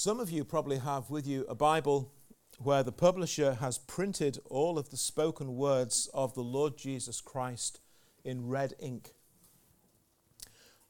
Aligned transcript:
Some 0.00 0.20
of 0.20 0.30
you 0.30 0.44
probably 0.44 0.78
have 0.78 1.10
with 1.10 1.26
you 1.26 1.44
a 1.48 1.56
Bible 1.56 2.12
where 2.60 2.84
the 2.84 2.92
publisher 2.92 3.54
has 3.54 3.78
printed 3.78 4.38
all 4.44 4.78
of 4.78 4.90
the 4.90 4.96
spoken 4.96 5.56
words 5.56 6.08
of 6.14 6.34
the 6.34 6.40
Lord 6.40 6.76
Jesus 6.76 7.20
Christ 7.20 7.80
in 8.24 8.46
red 8.46 8.74
ink, 8.78 9.14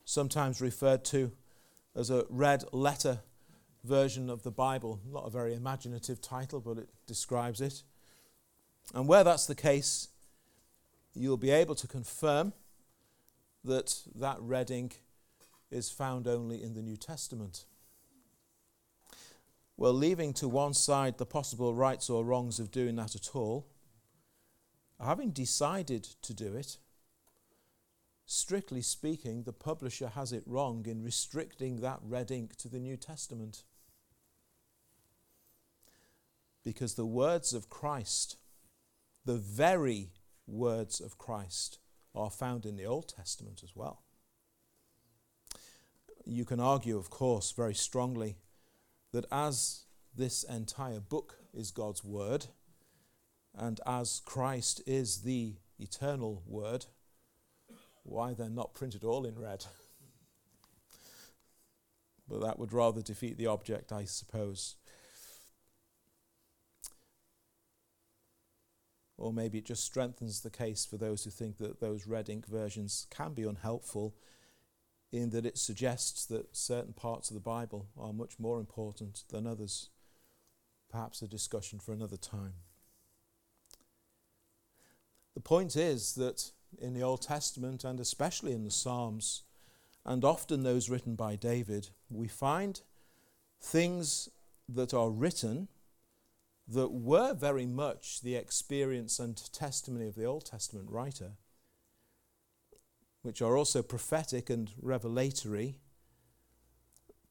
sometimes 0.05 0.61
referred 0.61 1.07
to 1.07 1.33
as 1.97 2.11
a 2.11 2.27
red 2.29 2.65
letter 2.71 3.21
version 3.83 4.29
of 4.29 4.43
the 4.43 4.51
Bible. 4.51 5.01
Not 5.11 5.27
a 5.27 5.31
very 5.31 5.55
imaginative 5.55 6.21
title, 6.21 6.61
but 6.61 6.77
it 6.77 6.91
describes 7.07 7.63
it. 7.63 7.85
And 8.95 9.09
where 9.09 9.25
that's 9.25 9.47
the 9.47 9.55
case, 9.55 10.09
you'll 11.15 11.39
be 11.39 11.51
able 11.51 11.77
to 11.77 11.87
confirm 11.87 12.53
that 13.65 14.03
that 14.15 14.37
red 14.39 14.71
ink 14.71 15.01
is 15.71 15.89
found 15.89 16.29
only 16.29 16.63
in 16.63 16.75
the 16.75 16.83
New 16.83 16.99
Testament. 16.99 17.65
Well, 19.81 19.93
leaving 19.93 20.33
to 20.35 20.49
one 20.49 20.75
side 20.75 21.19
the 21.19 21.25
possible 21.25 21.73
rights 21.73 22.11
or 22.11 22.25
wrongs 22.25 22.59
of 22.59 22.73
doing 22.73 22.97
that 22.97 23.15
at 23.15 23.37
all, 23.37 23.69
having 25.01 25.31
decided 25.31 26.03
to 26.03 26.35
do 26.35 26.57
it, 26.57 26.79
strictly 28.27 28.83
speaking, 28.83 29.45
the 29.45 29.53
publisher 29.53 30.09
has 30.09 30.33
it 30.33 30.43
wrong 30.47 30.85
in 30.87 31.05
restricting 31.05 31.77
that 31.77 32.01
red 32.03 32.33
ink 32.33 32.57
to 32.57 32.69
the 32.69 32.81
New 32.81 32.97
Testament. 32.97 33.63
Because 36.65 36.97
the 36.97 37.07
words 37.07 37.55
of 37.55 37.71
Christ, 37.71 38.37
the 39.25 39.39
very 39.39 40.11
words 40.49 41.01
of 41.01 41.19
Christ, 41.19 41.79
are 42.17 42.31
found 42.31 42.67
in 42.67 42.75
the 42.75 42.87
Old 42.87 43.07
Testament 43.07 43.61
as 43.63 43.77
well. 43.77 44.03
You 46.25 46.45
can 46.45 46.59
argue, 46.59 46.99
of 46.99 47.11
course, 47.11 47.53
very 47.53 47.75
strongly 47.75 48.39
that 49.13 49.27
as 49.33 49.85
this 50.15 50.43
entire 50.45 51.01
book 51.01 51.39
is 51.55 51.71
God's 51.71 52.05
Word, 52.05 52.47
and 53.57 53.81
as 53.87 54.21
Christ 54.25 54.83
is 54.87 55.23
the 55.23 55.55
eternal 55.79 56.43
Word, 56.47 56.87
why 58.03 58.35
they're 58.35 58.49
not 58.49 58.75
printed 58.75 59.05
all 59.05 59.25
in 59.25 59.39
red? 59.39 59.67
but 62.29 62.41
that 62.41 62.59
would 62.59 62.73
rather 62.73 63.03
defeat 63.03 63.39
the 63.39 63.47
object, 63.47 63.93
I 63.93 64.05
suppose. 64.05 64.77
Or 69.17 69.33
maybe 69.33 69.59
it 69.59 69.67
just 69.67 69.85
strengthens 69.85 70.41
the 70.41 70.51
case 70.51 70.87
for 70.87 70.97
those 70.97 71.25
who 71.25 71.31
think 71.31 71.59
that 71.59 71.81
those 71.81 72.07
red 72.07 72.29
ink 72.29 72.47
versions 72.47 73.07
can 73.11 73.35
be 73.35 73.43
unhelpful 73.43 74.15
in 75.11 75.31
that 75.31 75.47
it 75.47 75.59
suggests 75.59 76.27
that 76.27 76.57
certain 76.57 76.93
parts 76.93 77.31
of 77.31 77.35
the 77.35 77.41
Bible 77.41 77.89
are 77.99 78.13
much 78.13 78.39
more 78.39 78.61
important 78.61 79.25
than 79.31 79.47
others. 79.47 79.89
Perhaps 80.91 81.23
a 81.23 81.29
discussion 81.29 81.79
for 81.79 81.93
another 81.93 82.17
time. 82.17 82.55
The 85.35 85.41
point 85.41 85.77
is 85.77 86.15
that 86.17 86.51
in 86.81 86.95
the 86.95 87.03
Old 87.03 87.23
Testament 87.23 87.85
and 87.85 88.01
especially 88.01 88.53
in 88.53 88.65
the 88.65 88.71
Psalms, 88.71 89.45
and 90.05 90.25
often 90.25 90.63
those 90.63 90.91
written 90.91 91.15
by 91.15 91.37
David, 91.37 91.91
we 92.11 92.29
find 92.29 92.81
things 93.61 94.29
that 94.69 94.93
are 94.93 95.11
written 95.11 95.69
that 96.67 96.93
were 96.93 97.35
very 97.35 97.67
much 97.67 98.21
the 98.21 98.37
experience 98.37 99.19
and 99.19 99.37
testimony 99.53 100.07
of 100.07 100.15
the 100.15 100.25
Old 100.25 100.45
Testament 100.45 100.91
writer 100.91 101.33
which 103.29 103.43
are 103.43 103.59
also 103.59 103.83
prophetic 103.83 104.49
and 104.49 104.71
revelatory. 104.81 105.77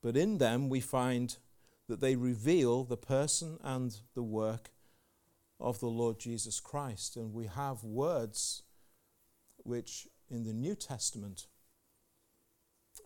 But 0.04 0.16
in 0.16 0.38
them 0.38 0.70
we 0.70 0.80
find 0.80 1.36
that 1.88 2.02
they 2.02 2.16
reveal 2.16 2.84
the 2.84 2.95
person 2.95 3.58
and 3.64 3.98
the 4.14 4.22
work 4.22 4.70
of 5.59 5.80
the 5.80 5.88
Lord 5.88 6.20
Jesus 6.20 6.59
Christ. 6.59 7.16
And 7.16 7.34
we 7.34 7.48
have 7.48 7.84
words 7.84 8.62
which 9.64 10.08
in 10.30 10.44
the 10.44 10.54
New 10.54 10.76
Testament 10.76 11.48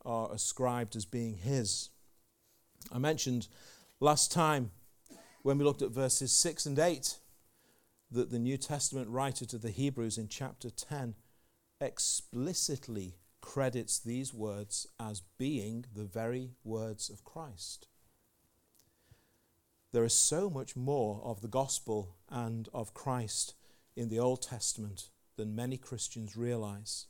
are 0.04 0.30
ascribed 0.34 0.98
as 0.98 1.06
being 1.06 1.36
His. 1.36 1.92
I 2.92 2.98
mentioned 2.98 3.48
last 4.02 4.34
time 4.34 4.72
when 5.44 5.58
we 5.58 5.64
looked 5.64 5.82
at 5.82 5.92
verses 5.92 6.34
6 6.34 6.66
and 6.66 6.78
8 6.78 7.20
that 8.12 8.32
the 8.32 8.40
New 8.40 8.58
Testament 8.58 9.08
writer 9.08 9.46
to 9.46 9.58
the 9.58 9.72
Hebrews 9.72 10.18
in 10.18 10.28
chapter 10.28 10.70
10 10.70 11.16
explicitly 11.82 13.16
credits 13.42 14.00
these 14.00 14.34
words 14.34 14.88
as 15.00 15.24
being 15.38 15.86
the 15.94 16.06
very 16.06 16.52
words 16.64 17.10
of 17.10 17.26
Christ. 17.26 17.88
There 19.92 20.06
is 20.06 20.14
so 20.14 20.50
much 20.50 20.76
more 20.76 21.22
of 21.26 21.42
the 21.42 21.50
gospel 21.50 22.16
and 22.30 22.70
of 22.74 22.94
Christ 22.94 23.56
in 23.96 24.08
the 24.08 24.20
Old 24.20 24.42
Testament 24.42 25.10
than 25.36 25.56
many 25.56 25.78
Christians 25.78 26.38
realize. 26.38 27.08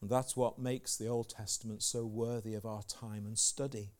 And 0.00 0.10
that's 0.10 0.36
what 0.36 0.58
makes 0.58 0.96
the 0.96 1.06
Old 1.06 1.28
Testament 1.28 1.82
so 1.82 2.04
worthy 2.04 2.54
of 2.54 2.66
our 2.66 2.82
time 2.82 3.24
and 3.24 3.38
study. 3.38 3.92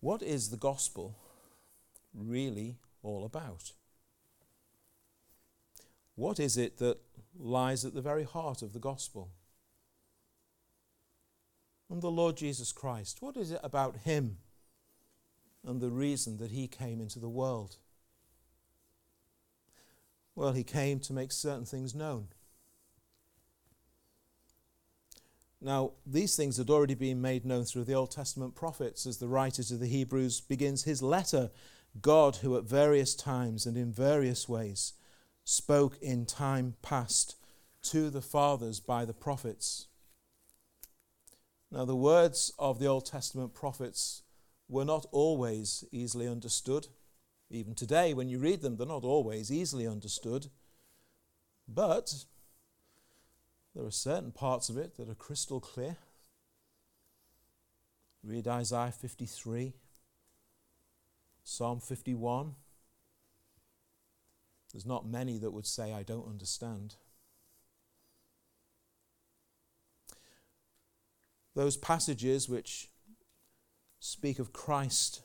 What 0.00 0.22
is 0.22 0.50
the 0.50 0.56
gospel 0.56 1.16
really 2.14 2.76
all 3.02 3.24
about? 3.24 3.72
What 6.16 6.38
is 6.38 6.56
it 6.56 6.78
that 6.78 6.98
lies 7.38 7.84
at 7.84 7.94
the 7.94 8.02
very 8.02 8.24
heart 8.24 8.62
of 8.62 8.72
the 8.72 8.78
gospel? 8.78 9.30
And 11.90 12.00
the 12.00 12.10
Lord 12.10 12.36
Jesus 12.36 12.72
Christ, 12.72 13.18
what 13.20 13.36
is 13.36 13.50
it 13.50 13.60
about 13.62 13.98
him 13.98 14.38
and 15.66 15.80
the 15.80 15.90
reason 15.90 16.38
that 16.38 16.50
he 16.50 16.66
came 16.66 17.00
into 17.00 17.18
the 17.18 17.28
world? 17.28 17.76
Well, 20.34 20.52
he 20.52 20.64
came 20.64 20.98
to 21.00 21.12
make 21.12 21.30
certain 21.32 21.64
things 21.64 21.94
known. 21.94 22.28
Now, 25.60 25.92
these 26.04 26.36
things 26.36 26.58
had 26.58 26.68
already 26.68 26.94
been 26.94 27.22
made 27.22 27.46
known 27.46 27.64
through 27.64 27.84
the 27.84 27.94
Old 27.94 28.10
Testament 28.10 28.54
prophets 28.54 29.06
as 29.06 29.18
the 29.18 29.28
writer 29.28 29.62
to 29.62 29.76
the 29.76 29.86
Hebrews 29.86 30.40
begins 30.40 30.84
his 30.84 31.02
letter. 31.02 31.50
God, 32.02 32.36
who 32.36 32.56
at 32.58 32.64
various 32.64 33.14
times 33.14 33.64
and 33.64 33.76
in 33.76 33.92
various 33.92 34.48
ways 34.48 34.94
spoke 35.44 35.98
in 36.00 36.26
time 36.26 36.74
past 36.82 37.36
to 37.82 38.10
the 38.10 38.22
fathers 38.22 38.80
by 38.80 39.04
the 39.04 39.12
prophets. 39.12 39.88
Now, 41.70 41.84
the 41.84 41.96
words 41.96 42.52
of 42.58 42.78
the 42.78 42.86
Old 42.86 43.04
Testament 43.04 43.52
prophets 43.52 44.22
were 44.68 44.84
not 44.84 45.06
always 45.12 45.84
easily 45.92 46.26
understood. 46.26 46.88
Even 47.50 47.74
today, 47.74 48.14
when 48.14 48.28
you 48.28 48.38
read 48.38 48.62
them, 48.62 48.76
they're 48.76 48.86
not 48.86 49.04
always 49.04 49.52
easily 49.52 49.86
understood. 49.86 50.46
But 51.68 52.24
there 53.74 53.84
are 53.84 53.90
certain 53.90 54.32
parts 54.32 54.68
of 54.68 54.78
it 54.78 54.96
that 54.96 55.08
are 55.08 55.14
crystal 55.14 55.60
clear. 55.60 55.96
Read 58.22 58.48
Isaiah 58.48 58.92
53, 58.92 59.74
Psalm 61.42 61.80
51. 61.80 62.54
There's 64.74 64.84
not 64.84 65.06
many 65.06 65.38
that 65.38 65.52
would 65.52 65.68
say, 65.68 65.92
I 65.92 66.02
don't 66.02 66.26
understand. 66.26 66.96
Those 71.54 71.76
passages 71.76 72.48
which 72.48 72.90
speak 74.00 74.40
of 74.40 74.52
Christ, 74.52 75.22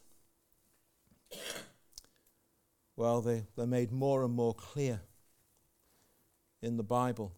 well, 2.95 3.21
they, 3.21 3.47
they're 3.57 3.65
made 3.65 3.91
more 3.91 4.23
and 4.23 4.35
more 4.35 4.53
clear 4.53 5.01
in 6.61 6.77
the 6.77 6.83
Bible. 6.83 7.33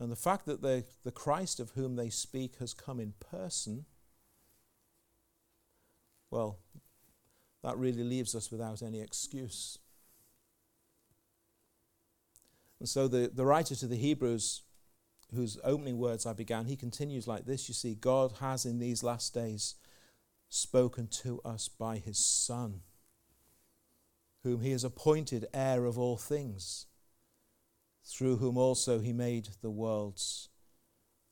And 0.00 0.10
the 0.10 0.16
fact 0.16 0.46
that 0.46 0.62
they, 0.62 0.84
the 1.04 1.12
Christ 1.12 1.60
of 1.60 1.72
whom 1.72 1.96
they 1.96 2.08
speak 2.08 2.56
has 2.56 2.72
come 2.72 2.98
in 2.98 3.12
person, 3.20 3.84
well, 6.30 6.58
that 7.62 7.78
really 7.78 8.04
leaves 8.04 8.34
us 8.34 8.50
without 8.50 8.82
any 8.82 9.00
excuse. 9.00 9.78
And 12.78 12.88
so 12.88 13.08
the, 13.08 13.30
the 13.32 13.46
writer 13.46 13.74
to 13.74 13.86
the 13.86 13.96
Hebrews, 13.96 14.62
whose 15.34 15.58
opening 15.64 15.98
words 15.98 16.26
I 16.26 16.32
began, 16.32 16.66
he 16.66 16.76
continues 16.76 17.26
like 17.26 17.46
this 17.46 17.68
You 17.68 17.74
see, 17.74 17.94
God 17.94 18.34
has 18.40 18.64
in 18.64 18.78
these 18.78 19.02
last 19.02 19.34
days 19.34 19.76
spoken 20.48 21.08
to 21.08 21.40
us 21.44 21.68
by 21.68 21.98
his 21.98 22.18
Son, 22.18 22.82
whom 24.42 24.60
he 24.60 24.70
has 24.70 24.84
appointed 24.84 25.46
heir 25.52 25.84
of 25.86 25.98
all 25.98 26.16
things, 26.16 26.86
through 28.04 28.36
whom 28.36 28.56
also 28.56 29.00
he 29.00 29.12
made 29.12 29.48
the 29.62 29.70
worlds, 29.70 30.48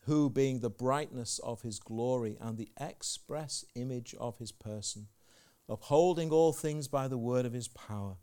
who, 0.06 0.28
being 0.28 0.60
the 0.60 0.70
brightness 0.70 1.38
of 1.40 1.62
his 1.62 1.78
glory 1.78 2.36
and 2.40 2.58
the 2.58 2.70
express 2.80 3.64
image 3.74 4.14
of 4.18 4.38
his 4.38 4.50
person, 4.50 5.06
upholding 5.68 6.30
all 6.30 6.52
things 6.52 6.88
by 6.88 7.08
the 7.08 7.18
word 7.18 7.46
of 7.46 7.52
his 7.52 7.68
power, 7.68 8.16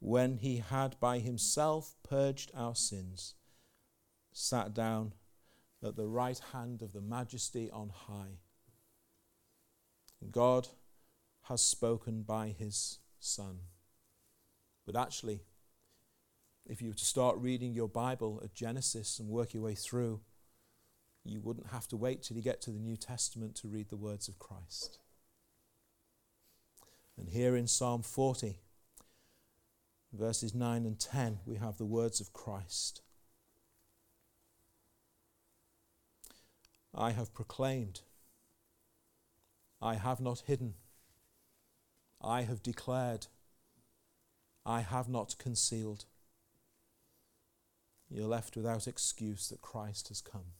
when 0.00 0.36
he 0.36 0.58
had 0.58 0.98
by 1.00 1.18
himself 1.18 1.96
purged 2.02 2.50
our 2.54 2.74
sins, 2.74 3.34
sat 4.32 4.72
down 4.74 5.12
at 5.82 5.96
the 5.96 6.06
right 6.06 6.40
hand 6.52 6.82
of 6.82 6.92
the 6.92 7.00
majesty 7.00 7.70
on 7.70 7.88
high. 7.88 8.38
God 10.30 10.68
has 11.42 11.62
spoken 11.62 12.22
by 12.22 12.48
his 12.48 12.98
Son. 13.20 13.60
But 14.86 14.96
actually, 14.96 15.40
if 16.66 16.82
you 16.82 16.88
were 16.88 16.94
to 16.94 17.04
start 17.04 17.38
reading 17.38 17.72
your 17.72 17.88
Bible 17.88 18.40
at 18.44 18.54
Genesis 18.54 19.18
and 19.18 19.28
work 19.28 19.54
your 19.54 19.62
way 19.62 19.74
through, 19.74 20.20
you 21.24 21.40
wouldn't 21.40 21.68
have 21.68 21.88
to 21.88 21.96
wait 21.96 22.22
till 22.22 22.36
you 22.36 22.42
get 22.42 22.60
to 22.62 22.70
the 22.70 22.78
New 22.78 22.96
Testament 22.96 23.54
to 23.56 23.68
read 23.68 23.88
the 23.88 23.96
words 23.96 24.28
of 24.28 24.38
Christ. 24.38 24.98
And 27.18 27.28
here 27.30 27.56
in 27.56 27.66
Psalm 27.66 28.02
40, 28.02 28.60
verses 30.12 30.54
9 30.54 30.86
and 30.86 30.98
10, 30.98 31.40
we 31.44 31.56
have 31.56 31.76
the 31.76 31.84
words 31.84 32.20
of 32.20 32.32
Christ. 32.32 33.02
I 36.94 37.10
have 37.10 37.34
proclaimed, 37.34 38.02
I 39.82 39.94
have 39.94 40.20
not 40.20 40.44
hidden, 40.46 40.74
I 42.22 42.42
have 42.42 42.62
declared, 42.62 43.26
I 44.64 44.80
have 44.80 45.08
not 45.08 45.38
concealed. 45.38 46.04
You're 48.10 48.26
left 48.26 48.56
without 48.56 48.86
excuse 48.86 49.48
that 49.48 49.60
Christ 49.60 50.08
has 50.08 50.20
come. 50.20 50.52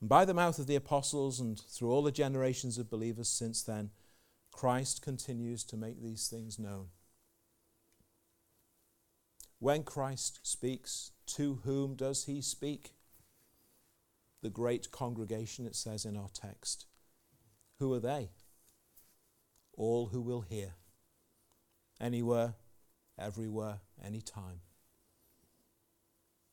And 0.00 0.08
by 0.08 0.24
the 0.24 0.34
mouth 0.34 0.58
of 0.58 0.66
the 0.66 0.76
apostles 0.76 1.38
and 1.38 1.60
through 1.60 1.90
all 1.90 2.02
the 2.02 2.10
generations 2.10 2.78
of 2.78 2.90
believers 2.90 3.28
since 3.28 3.62
then, 3.62 3.90
Christ 4.52 5.02
continues 5.02 5.64
to 5.64 5.76
make 5.76 6.02
these 6.02 6.28
things 6.28 6.58
known. 6.58 6.88
When 9.58 9.82
Christ 9.82 10.40
speaks, 10.42 11.12
to 11.36 11.60
whom 11.64 11.94
does 11.94 12.24
he 12.24 12.40
speak? 12.40 12.94
The 14.42 14.50
great 14.50 14.90
congregation, 14.90 15.66
it 15.66 15.76
says 15.76 16.04
in 16.04 16.16
our 16.16 16.30
text. 16.32 16.86
Who 17.78 17.92
are 17.92 18.00
they? 18.00 18.30
All 19.76 20.06
who 20.06 20.20
will 20.20 20.40
hear. 20.40 20.74
Anywhere, 22.00 22.54
everywhere, 23.18 23.80
anytime. 24.02 24.60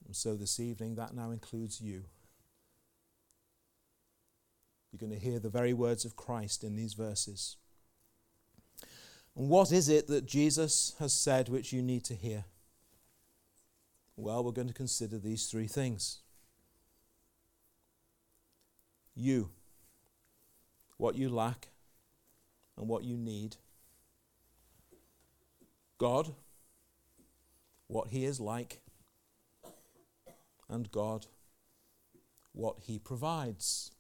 And 0.06 0.16
so 0.16 0.36
this 0.36 0.60
evening, 0.60 0.96
that 0.96 1.14
now 1.14 1.32
includes 1.32 1.82
you. 1.82 2.04
You're 4.92 5.00
going 5.00 5.18
to 5.18 5.26
hear 5.26 5.40
the 5.40 5.50
very 5.50 5.74
words 5.74 6.06
of 6.06 6.16
Christ 6.16 6.64
in 6.64 6.76
these 6.76 6.94
verses. 6.94 7.58
And 9.38 9.50
what 9.50 9.72
is 9.72 9.88
it 9.88 10.08
that 10.08 10.26
Jesus 10.26 10.96
has 10.98 11.14
said 11.14 11.48
which 11.48 11.72
you 11.72 11.84
need 11.84 12.04
to 12.06 12.16
hear? 12.16 12.46
Well, 14.16 14.44
we're 14.44 14.52
going 14.52 14.68
to 14.68 14.74
consider 14.74 15.20
these 15.20 15.46
three 15.46 15.68
things. 15.68 16.22
You, 19.16 19.52
what 20.98 21.16
you 21.16 21.30
lack 21.30 21.68
and 22.78 22.88
what 22.88 23.04
you 23.04 23.16
need. 23.16 23.58
God, 26.00 26.34
what 27.86 28.08
He 28.08 28.26
is 28.26 28.40
like. 28.40 28.80
And 30.68 30.92
God, 30.92 31.28
what 32.54 32.78
He 32.82 32.98
provides. 32.98 33.92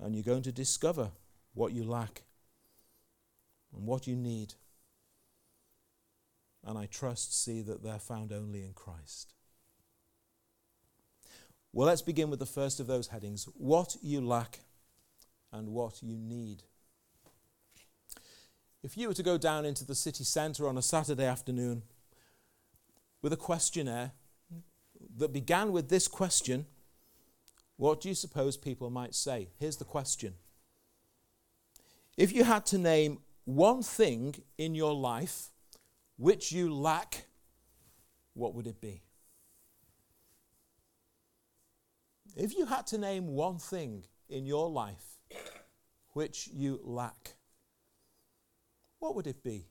And 0.00 0.14
you're 0.14 0.24
going 0.24 0.42
to 0.42 0.52
discover 0.52 1.10
what 1.52 1.72
you 1.72 1.84
lack 1.84 2.22
and 3.74 3.86
what 3.86 4.06
you 4.06 4.16
need. 4.16 4.54
And 6.64 6.76
I 6.76 6.86
trust, 6.86 7.42
see 7.42 7.62
that 7.62 7.82
they're 7.82 7.98
found 7.98 8.32
only 8.32 8.62
in 8.62 8.72
Christ. 8.72 9.34
Well, 11.72 11.86
let's 11.86 12.02
begin 12.02 12.30
with 12.30 12.38
the 12.38 12.46
first 12.46 12.80
of 12.80 12.86
those 12.86 13.08
headings 13.08 13.46
what 13.56 13.96
you 14.02 14.20
lack 14.20 14.60
and 15.52 15.68
what 15.68 16.02
you 16.02 16.16
need. 16.16 16.62
If 18.82 18.96
you 18.96 19.08
were 19.08 19.14
to 19.14 19.22
go 19.22 19.36
down 19.36 19.64
into 19.64 19.84
the 19.84 19.94
city 19.94 20.24
centre 20.24 20.68
on 20.68 20.78
a 20.78 20.82
Saturday 20.82 21.24
afternoon 21.24 21.82
with 23.20 23.32
a 23.32 23.36
questionnaire 23.36 24.12
that 25.16 25.32
began 25.32 25.72
with 25.72 25.88
this 25.88 26.08
question, 26.08 26.66
what 27.76 28.00
do 28.00 28.08
you 28.08 28.14
suppose 28.14 28.56
people 28.56 28.90
might 28.90 29.14
say? 29.14 29.48
Here's 29.58 29.76
the 29.76 29.84
question 29.84 30.34
If 32.16 32.32
you 32.32 32.44
had 32.44 32.64
to 32.66 32.78
name 32.78 33.18
one 33.46 33.80
thing 33.82 34.34
in 34.58 34.74
your 34.74 34.92
life 34.92 35.50
which 36.18 36.52
you 36.52 36.72
lack, 36.74 37.26
what 38.34 38.54
would 38.54 38.66
it 38.66 38.80
be? 38.80 39.02
If 42.36 42.56
you 42.56 42.66
had 42.66 42.86
to 42.88 42.98
name 42.98 43.28
one 43.28 43.58
thing 43.58 44.04
in 44.28 44.44
your 44.46 44.68
life 44.68 45.18
which 46.12 46.48
you 46.52 46.80
lack, 46.82 47.36
what 48.98 49.14
would 49.14 49.26
it 49.26 49.42
be? 49.42 49.68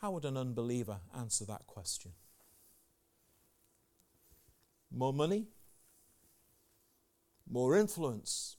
How 0.00 0.12
would 0.12 0.24
an 0.24 0.36
unbeliever 0.36 1.00
answer 1.16 1.44
that 1.46 1.66
question? 1.66 2.12
More 4.90 5.12
money? 5.12 5.48
More 7.48 7.76
influence? 7.76 8.56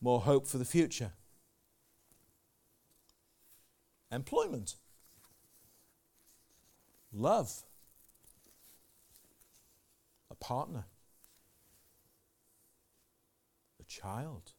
More 0.00 0.20
hope 0.20 0.46
for 0.46 0.58
the 0.58 0.64
future. 0.64 1.12
Employment, 4.10 4.76
love, 7.12 7.62
a 10.30 10.34
partner, 10.34 10.84
a 13.78 13.84
child. 13.84 14.52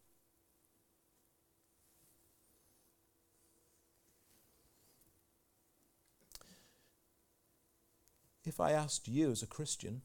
If 8.44 8.60
I 8.60 8.72
asked 8.72 9.08
you 9.08 9.32
as 9.32 9.44
a 9.44 9.48
Christian 9.48 10.02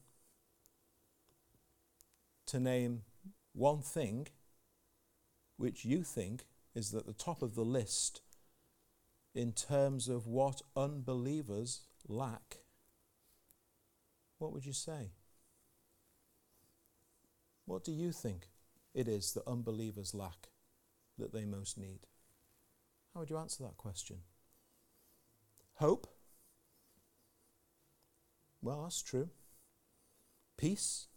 to 2.47 2.59
name 2.59 3.03
one 3.53 3.81
thing 3.81 4.27
which 5.57 5.83
you 5.83 6.03
think 6.03 6.45
is 6.73 6.93
at 6.93 7.05
the 7.05 7.13
top 7.13 7.41
of 7.41 7.55
the 7.55 7.65
list 7.65 8.21
in 9.33 9.51
terms 9.51 10.07
of 10.07 10.25
what 10.25 10.61
unbelievers 10.75 11.81
lack, 12.07 12.57
what 14.37 14.51
would 14.53 14.65
you 14.65 14.73
say? 14.73 15.11
What 17.65 17.83
do 17.83 17.91
you 17.91 18.11
think 18.11 18.47
it 18.93 19.07
is 19.07 19.33
that 19.33 19.47
unbelievers 19.47 20.13
lack 20.13 20.49
that 21.17 21.33
they 21.33 21.45
most 21.45 21.77
need? 21.77 21.99
How 23.13 23.19
would 23.19 23.29
you 23.29 23.37
answer 23.37 23.63
that 23.63 23.77
question? 23.77 24.17
Hope? 25.75 26.07
Well, 28.61 28.83
that's 28.83 29.01
true. 29.01 29.29
Peace? 30.57 31.07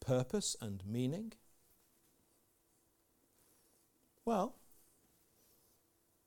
Purpose 0.00 0.56
and 0.60 0.82
meaning? 0.86 1.34
Well, 4.28 4.56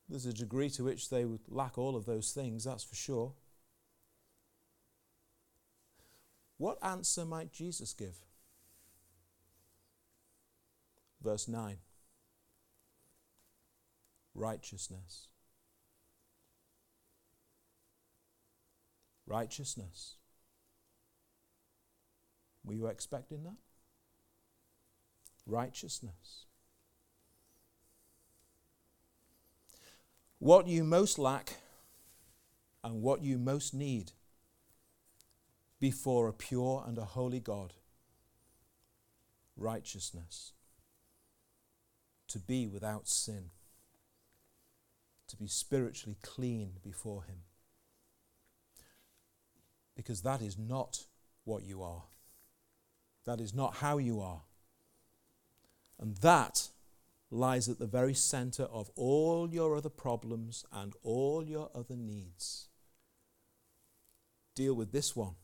there's 0.09 0.25
a 0.25 0.33
degree 0.33 0.71
to 0.71 0.83
which 0.83 1.11
they 1.11 1.23
would 1.23 1.41
lack 1.47 1.77
all 1.77 1.95
of 1.95 2.07
those 2.07 2.31
things, 2.31 2.63
that's 2.63 2.83
for 2.83 2.95
sure. 2.95 3.33
What 6.57 6.83
answer 6.83 7.25
might 7.25 7.51
Jesus 7.51 7.93
give? 7.93 8.15
Verse 11.21 11.47
9 11.47 11.77
Righteousness. 14.33 15.27
Righteousness. 19.27 20.15
Were 22.63 22.73
you 22.73 22.87
expecting 22.87 23.43
that? 23.43 23.57
Righteousness. 25.45 26.47
What 30.41 30.65
you 30.65 30.83
most 30.83 31.19
lack 31.19 31.57
and 32.83 33.03
what 33.03 33.21
you 33.21 33.37
most 33.37 33.75
need 33.75 34.11
before 35.79 36.27
a 36.27 36.33
pure 36.33 36.83
and 36.87 36.97
a 36.97 37.05
holy 37.05 37.39
God 37.39 37.73
righteousness, 39.55 40.53
to 42.27 42.39
be 42.39 42.65
without 42.65 43.07
sin, 43.07 43.51
to 45.27 45.37
be 45.37 45.45
spiritually 45.45 46.17
clean 46.23 46.71
before 46.83 47.25
Him. 47.25 47.43
Because 49.95 50.23
that 50.23 50.41
is 50.41 50.57
not 50.57 51.05
what 51.43 51.61
you 51.61 51.83
are, 51.83 52.05
that 53.25 53.39
is 53.39 53.53
not 53.53 53.75
how 53.75 53.99
you 53.99 54.19
are. 54.19 54.41
And 55.99 56.17
that 56.17 56.69
lies 57.31 57.69
at 57.69 57.79
the 57.79 57.87
very 57.87 58.13
center 58.13 58.63
of 58.63 58.91
all 58.95 59.49
your 59.49 59.75
other 59.75 59.89
problems 59.89 60.65
and 60.71 60.93
all 61.01 61.47
your 61.47 61.71
other 61.73 61.95
needs. 61.95 62.67
Deal 64.53 64.73
with 64.73 64.91
this 64.91 65.15
one. 65.15 65.35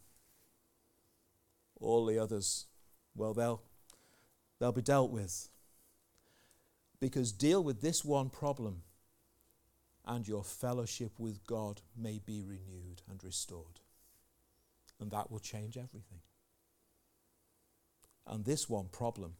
All 1.79 2.05
the 2.05 2.19
others, 2.19 2.65
well, 3.15 3.33
they'll, 3.33 3.61
they'll 4.59 4.73
be 4.73 4.81
dealt 4.81 5.11
with. 5.11 5.47
Because 6.99 7.31
deal 7.31 7.63
with 7.63 7.81
this 7.81 8.03
one 8.03 8.29
problem, 8.29 8.81
and 10.05 10.27
your 10.27 10.43
fellowship 10.43 11.11
with 11.19 11.45
God 11.45 11.81
may 11.95 12.19
be 12.25 12.41
renewed 12.41 13.01
and 13.09 13.23
restored. 13.23 13.81
And 14.99 15.11
that 15.11 15.29
will 15.29 15.39
change 15.39 15.77
everything. 15.77 16.21
And 18.25 18.45
this 18.45 18.69
one 18.69 18.87
problem, 18.91 19.33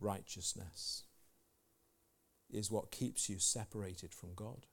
unrighteousness, 0.00 1.04
is 2.52 2.70
what 2.70 2.90
keeps 2.90 3.28
you 3.28 3.38
separated 3.38 4.12
from 4.12 4.30
God. 4.34 4.66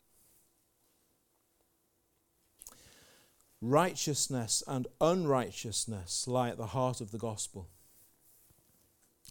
Righteousness 3.62 4.64
and 4.68 4.88
unrighteousness 5.02 6.28
lie 6.28 6.50
at 6.50 6.58
the 6.58 6.68
heart 6.68 7.02
of 7.02 7.12
the 7.12 7.18
gospel. 7.18 7.68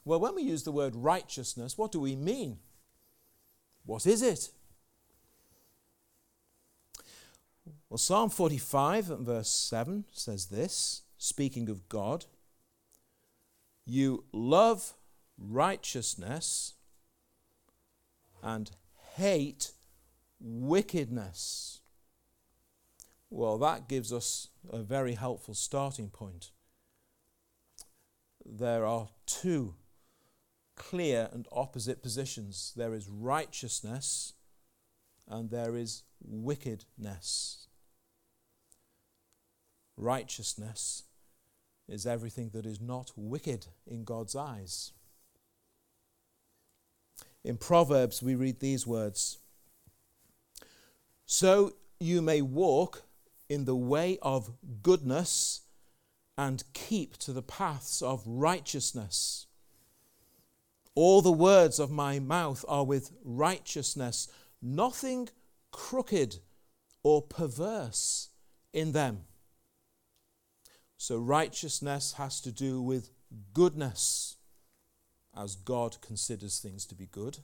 Well, 0.04 0.20
when 0.20 0.34
we 0.34 0.42
use 0.42 0.64
the 0.64 0.72
word 0.72 0.94
righteousness, 0.94 1.78
what 1.78 1.92
do 1.92 2.00
we 2.00 2.16
mean? 2.16 2.58
What 3.84 4.06
is 4.06 4.22
it? 4.22 4.50
Well, 7.88 7.98
Psalm 7.98 8.30
45 8.30 9.10
and 9.10 9.26
verse 9.26 9.48
7 9.48 10.04
says 10.12 10.46
this, 10.46 11.02
speaking 11.18 11.68
of 11.68 11.88
God 11.88 12.26
You 13.86 14.24
love 14.32 14.94
righteousness 15.38 16.74
and 18.42 18.70
hate 19.14 19.72
wickedness. 20.40 21.80
Well, 23.30 23.58
that 23.58 23.88
gives 23.88 24.12
us 24.12 24.48
a 24.70 24.82
very 24.82 25.14
helpful 25.14 25.54
starting 25.54 26.10
point. 26.10 26.50
There 28.44 28.86
are 28.86 29.08
two 29.26 29.74
clear 30.76 31.28
and 31.32 31.48
opposite 31.50 32.02
positions 32.02 32.72
there 32.76 32.92
is 32.94 33.08
righteousness 33.08 34.34
and 35.26 35.50
there 35.50 35.74
is 35.74 36.02
wickedness. 36.22 37.66
Righteousness 39.96 41.04
is 41.88 42.06
everything 42.06 42.50
that 42.50 42.66
is 42.66 42.80
not 42.80 43.12
wicked 43.16 43.66
in 43.86 44.04
God's 44.04 44.36
eyes. 44.36 44.92
In 47.46 47.56
Proverbs, 47.56 48.24
we 48.24 48.34
read 48.34 48.58
these 48.58 48.88
words 48.88 49.38
So 51.26 51.74
you 52.00 52.20
may 52.20 52.42
walk 52.42 53.04
in 53.48 53.66
the 53.66 53.76
way 53.76 54.18
of 54.20 54.50
goodness 54.82 55.60
and 56.36 56.64
keep 56.72 57.16
to 57.18 57.32
the 57.32 57.42
paths 57.42 58.02
of 58.02 58.24
righteousness. 58.26 59.46
All 60.96 61.22
the 61.22 61.30
words 61.30 61.78
of 61.78 61.88
my 61.88 62.18
mouth 62.18 62.64
are 62.66 62.84
with 62.84 63.12
righteousness, 63.22 64.26
nothing 64.60 65.28
crooked 65.70 66.40
or 67.04 67.22
perverse 67.22 68.30
in 68.72 68.90
them. 68.90 69.20
So, 70.98 71.16
righteousness 71.18 72.14
has 72.14 72.40
to 72.40 72.50
do 72.50 72.82
with 72.82 73.10
goodness, 73.52 74.35
as 75.36 75.56
God 75.56 76.00
considers 76.00 76.58
things 76.58 76.86
to 76.86 76.94
be 76.94 77.06
good. 77.06 77.38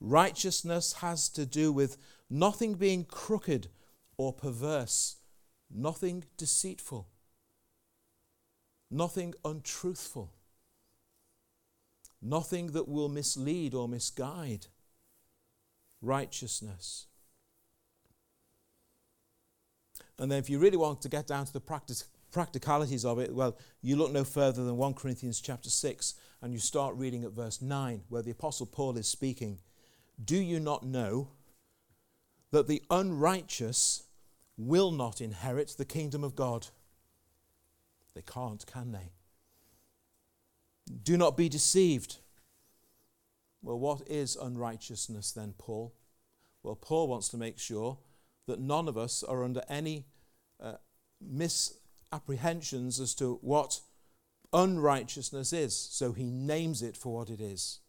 Righteousness 0.00 0.94
has 0.94 1.28
to 1.30 1.44
do 1.44 1.72
with 1.72 1.96
nothing 2.30 2.74
being 2.74 3.04
crooked 3.04 3.68
or 4.16 4.32
perverse, 4.32 5.16
nothing 5.70 6.24
deceitful, 6.36 7.08
nothing 8.90 9.34
untruthful, 9.44 10.32
nothing 12.22 12.68
that 12.68 12.88
will 12.88 13.08
mislead 13.08 13.74
or 13.74 13.88
misguide. 13.88 14.66
Righteousness. 16.00 17.06
And 20.16 20.30
then, 20.30 20.38
if 20.38 20.48
you 20.48 20.58
really 20.58 20.76
want 20.76 21.00
to 21.02 21.08
get 21.08 21.26
down 21.26 21.44
to 21.46 21.52
the 21.52 21.60
practice, 21.60 22.04
practicalities 22.30 23.04
of 23.04 23.18
it, 23.18 23.34
well, 23.34 23.56
you 23.82 23.96
look 23.96 24.12
no 24.12 24.24
further 24.24 24.64
than 24.64 24.76
1 24.76 24.94
Corinthians 24.94 25.40
chapter 25.40 25.70
6 25.70 26.14
and 26.42 26.52
you 26.52 26.58
start 26.58 26.94
reading 26.94 27.24
at 27.24 27.32
verse 27.32 27.60
9, 27.60 28.02
where 28.08 28.22
the 28.22 28.30
Apostle 28.30 28.66
Paul 28.66 28.96
is 28.96 29.08
speaking. 29.08 29.58
Do 30.22 30.36
you 30.36 30.60
not 30.60 30.84
know 30.84 31.28
that 32.50 32.68
the 32.68 32.82
unrighteous 32.90 34.04
will 34.56 34.90
not 34.90 35.20
inherit 35.20 35.74
the 35.76 35.84
kingdom 35.84 36.24
of 36.24 36.34
God? 36.34 36.68
They 38.14 38.22
can't, 38.22 38.64
can 38.66 38.92
they? 38.92 39.12
Do 41.02 41.16
not 41.16 41.36
be 41.36 41.48
deceived. 41.48 42.18
Well, 43.62 43.78
what 43.78 44.02
is 44.06 44.36
unrighteousness 44.36 45.32
then, 45.32 45.54
Paul? 45.58 45.94
Well, 46.62 46.76
Paul 46.76 47.08
wants 47.08 47.28
to 47.30 47.36
make 47.36 47.58
sure 47.58 47.98
that 48.46 48.60
none 48.60 48.88
of 48.88 48.96
us 48.96 49.22
are 49.22 49.44
under 49.44 49.62
any 49.68 50.06
uh, 50.60 50.74
misapprehensions 52.10 53.00
as 53.00 53.14
to 53.16 53.38
what 53.42 53.80
unrighteousness 54.52 55.52
is. 55.52 55.76
So 55.76 56.12
he 56.12 56.30
names 56.30 56.82
it 56.82 56.96
for 56.96 57.14
what 57.18 57.30
it 57.30 57.40
is 57.40 57.80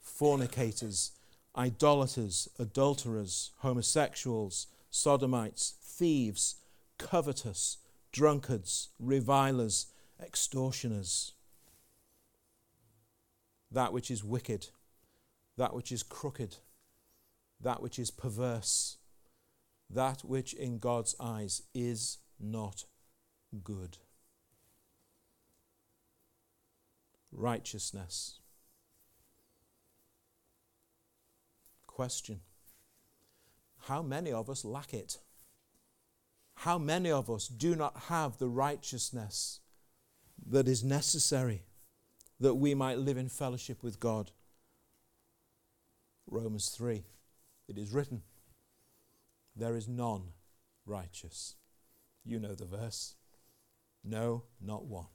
fornicators, 0.00 1.12
idolaters, 1.56 2.48
adulterers, 2.58 3.50
homosexuals, 3.58 4.68
sodomites, 4.90 5.74
thieves, 5.82 6.56
covetous, 6.98 7.76
drunkards, 8.10 8.88
revilers, 8.98 9.86
extortioners. 10.20 11.34
That 13.70 13.92
which 13.92 14.10
is 14.10 14.24
wicked, 14.24 14.68
that 15.58 15.74
which 15.74 15.92
is 15.92 16.02
crooked, 16.02 16.56
that 17.60 17.82
which 17.82 17.98
is 17.98 18.10
perverse, 18.10 18.96
that 19.90 20.24
which 20.24 20.54
in 20.54 20.78
God's 20.78 21.14
eyes 21.20 21.62
is 21.74 22.18
not 22.40 22.84
good. 23.64 23.98
Righteousness. 27.32 28.40
Question 31.86 32.40
How 33.82 34.02
many 34.02 34.32
of 34.32 34.48
us 34.48 34.64
lack 34.64 34.94
it? 34.94 35.18
How 36.62 36.78
many 36.78 37.10
of 37.10 37.30
us 37.30 37.46
do 37.46 37.76
not 37.76 37.96
have 38.08 38.38
the 38.38 38.48
righteousness 38.48 39.60
that 40.44 40.66
is 40.66 40.82
necessary 40.82 41.62
that 42.40 42.54
we 42.54 42.74
might 42.74 42.98
live 42.98 43.16
in 43.16 43.28
fellowship 43.28 43.82
with 43.82 44.00
God? 44.00 44.32
Romans 46.26 46.68
3. 46.70 47.04
It 47.68 47.78
is 47.78 47.92
written, 47.92 48.22
There 49.54 49.76
is 49.76 49.86
none 49.86 50.32
righteous. 50.84 51.54
You 52.28 52.38
know 52.38 52.54
the 52.54 52.66
verse. 52.66 53.14
No, 54.04 54.42
not 54.60 54.84
one. 54.84 55.06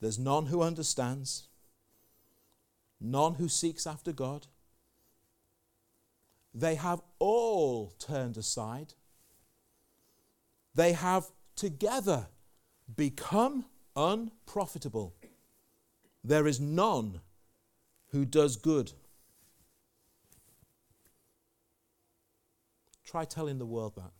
There's 0.00 0.18
none 0.18 0.46
who 0.46 0.62
understands, 0.62 1.46
none 3.00 3.34
who 3.34 3.48
seeks 3.48 3.86
after 3.86 4.10
God. 4.12 4.48
They 6.52 6.74
have 6.74 7.00
all 7.20 7.94
turned 8.00 8.36
aside. 8.36 8.94
They 10.74 10.92
have 10.92 11.26
together 11.54 12.26
become 12.96 13.64
unprofitable. 13.94 15.14
There 16.24 16.48
is 16.48 16.58
none 16.58 17.20
who 18.08 18.24
does 18.24 18.56
good. 18.56 18.90
Try 23.04 23.24
telling 23.24 23.58
the 23.58 23.66
world 23.66 23.94
that. 23.94 24.10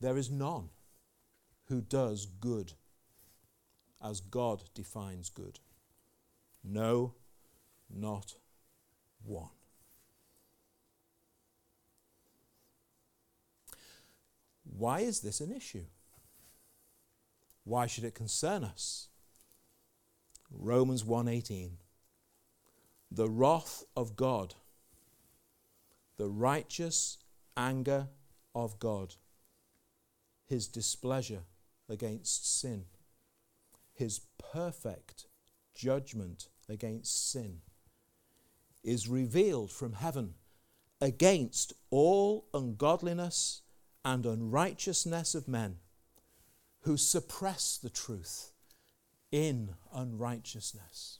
There 0.00 0.16
is 0.16 0.30
none 0.30 0.70
who 1.66 1.80
does 1.80 2.26
good 2.26 2.72
as 4.02 4.20
God 4.20 4.62
defines 4.74 5.28
good. 5.28 5.58
No, 6.62 7.14
not 7.90 8.34
one. 9.24 9.50
Why 14.64 15.00
is 15.00 15.20
this 15.20 15.40
an 15.40 15.50
issue? 15.50 15.86
Why 17.64 17.86
should 17.86 18.04
it 18.04 18.14
concern 18.14 18.62
us? 18.64 19.08
Romans 20.50 21.04
1:18 21.04 21.78
The 23.10 23.28
wrath 23.28 23.84
of 23.96 24.14
God 24.14 24.54
the 26.18 26.28
righteous 26.28 27.16
anger 27.56 28.08
of 28.54 28.78
God, 28.78 29.14
his 30.48 30.66
displeasure 30.66 31.42
against 31.88 32.60
sin, 32.60 32.84
his 33.92 34.20
perfect 34.52 35.26
judgment 35.74 36.48
against 36.68 37.30
sin 37.30 37.60
is 38.82 39.08
revealed 39.08 39.70
from 39.70 39.92
heaven 39.92 40.34
against 41.00 41.72
all 41.90 42.46
ungodliness 42.54 43.62
and 44.04 44.24
unrighteousness 44.24 45.34
of 45.34 45.46
men 45.46 45.76
who 46.82 46.96
suppress 46.96 47.76
the 47.76 47.90
truth 47.90 48.52
in 49.30 49.74
unrighteousness. 49.94 51.18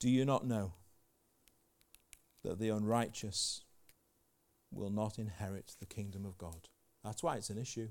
Do 0.00 0.10
you 0.10 0.24
not 0.24 0.44
know 0.44 0.72
that 2.42 2.58
the 2.58 2.70
unrighteous 2.70 3.62
will 4.72 4.90
not 4.90 5.18
inherit 5.18 5.74
the 5.78 5.86
kingdom 5.86 6.24
of 6.24 6.38
God? 6.38 6.68
That's 7.04 7.22
why 7.22 7.36
it's 7.36 7.50
an 7.50 7.58
issue. 7.58 7.88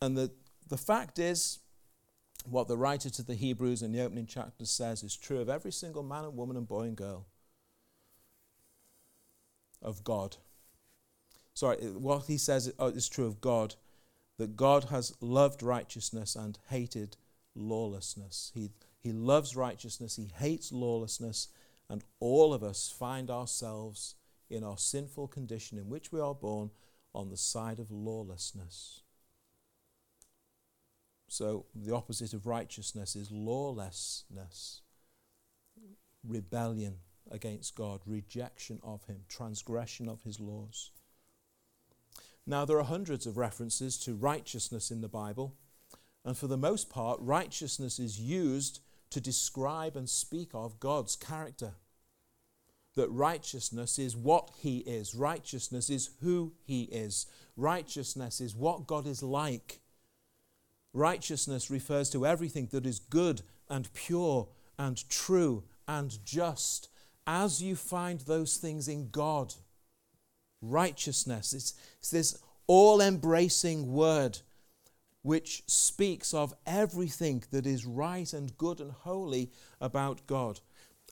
And 0.00 0.16
the, 0.16 0.30
the 0.68 0.76
fact 0.76 1.18
is, 1.18 1.58
what 2.44 2.68
the 2.68 2.76
writer 2.76 3.10
to 3.10 3.22
the 3.22 3.34
Hebrews 3.34 3.82
in 3.82 3.92
the 3.92 4.00
opening 4.00 4.26
chapter 4.26 4.64
says 4.64 5.02
is 5.02 5.16
true 5.16 5.40
of 5.40 5.48
every 5.48 5.72
single 5.72 6.02
man 6.02 6.24
and 6.24 6.36
woman 6.36 6.56
and 6.56 6.66
boy 6.66 6.82
and 6.82 6.96
girl 6.96 7.26
of 9.82 10.04
God. 10.04 10.36
Sorry, 11.54 11.76
what 11.76 12.26
he 12.26 12.38
says 12.38 12.72
uh, 12.78 12.92
is 12.94 13.08
true 13.08 13.26
of 13.26 13.40
God 13.40 13.74
that 14.38 14.56
God 14.56 14.84
has 14.84 15.12
loved 15.20 15.62
righteousness 15.62 16.36
and 16.36 16.58
hated 16.68 17.16
lawlessness. 17.54 18.52
He, 18.54 18.70
he 19.08 19.14
loves 19.14 19.56
righteousness, 19.56 20.16
he 20.16 20.28
hates 20.36 20.70
lawlessness, 20.70 21.48
and 21.88 22.04
all 22.20 22.52
of 22.52 22.62
us 22.62 22.94
find 22.94 23.30
ourselves 23.30 24.16
in 24.50 24.62
our 24.62 24.76
sinful 24.76 25.28
condition 25.28 25.78
in 25.78 25.88
which 25.88 26.12
we 26.12 26.20
are 26.20 26.34
born 26.34 26.70
on 27.14 27.30
the 27.30 27.36
side 27.38 27.78
of 27.78 27.90
lawlessness. 27.90 29.00
So, 31.26 31.64
the 31.74 31.94
opposite 31.94 32.34
of 32.34 32.46
righteousness 32.46 33.16
is 33.16 33.30
lawlessness, 33.30 34.82
rebellion 36.22 36.96
against 37.30 37.76
God, 37.76 38.02
rejection 38.04 38.78
of 38.82 39.06
Him, 39.06 39.22
transgression 39.26 40.06
of 40.06 40.22
His 40.24 40.38
laws. 40.38 40.90
Now, 42.46 42.66
there 42.66 42.78
are 42.78 42.84
hundreds 42.84 43.26
of 43.26 43.38
references 43.38 43.96
to 44.00 44.14
righteousness 44.14 44.90
in 44.90 45.00
the 45.00 45.08
Bible, 45.08 45.54
and 46.26 46.36
for 46.36 46.46
the 46.46 46.58
most 46.58 46.90
part, 46.90 47.18
righteousness 47.22 47.98
is 47.98 48.20
used 48.20 48.80
to 49.10 49.20
describe 49.20 49.96
and 49.96 50.08
speak 50.08 50.50
of 50.54 50.80
God's 50.80 51.16
character. 51.16 51.72
That 52.94 53.08
righteousness 53.10 53.98
is 53.98 54.16
what 54.16 54.50
He 54.58 54.78
is, 54.78 55.14
righteousness 55.14 55.88
is 55.88 56.10
who 56.20 56.52
He 56.64 56.84
is, 56.84 57.26
righteousness 57.56 58.40
is 58.40 58.54
what 58.54 58.86
God 58.86 59.06
is 59.06 59.22
like. 59.22 59.80
Righteousness 60.92 61.70
refers 61.70 62.10
to 62.10 62.26
everything 62.26 62.68
that 62.72 62.86
is 62.86 62.98
good 62.98 63.42
and 63.68 63.92
pure 63.92 64.48
and 64.78 65.08
true 65.08 65.64
and 65.86 66.18
just 66.24 66.88
as 67.26 67.62
you 67.62 67.76
find 67.76 68.20
those 68.20 68.56
things 68.56 68.88
in 68.88 69.10
God. 69.10 69.54
Righteousness, 70.60 71.52
it's, 71.52 71.74
this 72.10 72.38
all 72.66 73.00
embracing 73.00 73.92
word 73.92 74.38
which 75.22 75.62
speaks 75.66 76.32
of 76.32 76.54
everything 76.66 77.44
that 77.50 77.66
is 77.66 77.84
right 77.84 78.32
and 78.32 78.56
good 78.56 78.80
and 78.80 78.92
holy 78.92 79.50
about 79.80 80.26
God. 80.26 80.60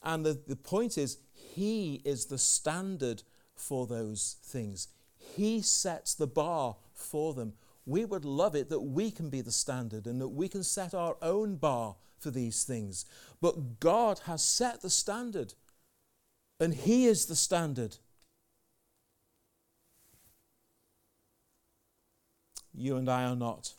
And 0.02 0.24
the, 0.24 0.40
the 0.46 0.56
point 0.56 0.96
is, 0.96 1.18
He 1.32 2.00
is 2.04 2.26
the 2.26 2.38
standard 2.38 3.22
for 3.54 3.86
those 3.86 4.36
things. 4.42 4.88
He 5.16 5.60
sets 5.60 6.14
the 6.14 6.26
bar 6.26 6.76
for 6.94 7.34
them. 7.34 7.54
We 7.84 8.04
would 8.04 8.24
love 8.24 8.54
it 8.54 8.68
that 8.70 8.80
we 8.80 9.10
can 9.10 9.30
be 9.30 9.40
the 9.40 9.52
standard 9.52 10.06
and 10.06 10.20
that 10.20 10.28
we 10.28 10.48
can 10.48 10.62
set 10.62 10.94
our 10.94 11.16
own 11.22 11.56
bar 11.56 11.96
for 12.18 12.30
these 12.30 12.64
things. 12.64 13.04
But 13.40 13.80
God 13.80 14.20
has 14.26 14.44
set 14.44 14.82
the 14.82 14.90
standard. 14.90 15.54
And 16.58 16.74
He 16.74 17.06
is 17.06 17.26
the 17.26 17.36
standard. 17.36 17.98
You 22.74 22.96
and 22.96 23.08
I 23.08 23.24
are 23.24 23.36
not. 23.36 23.74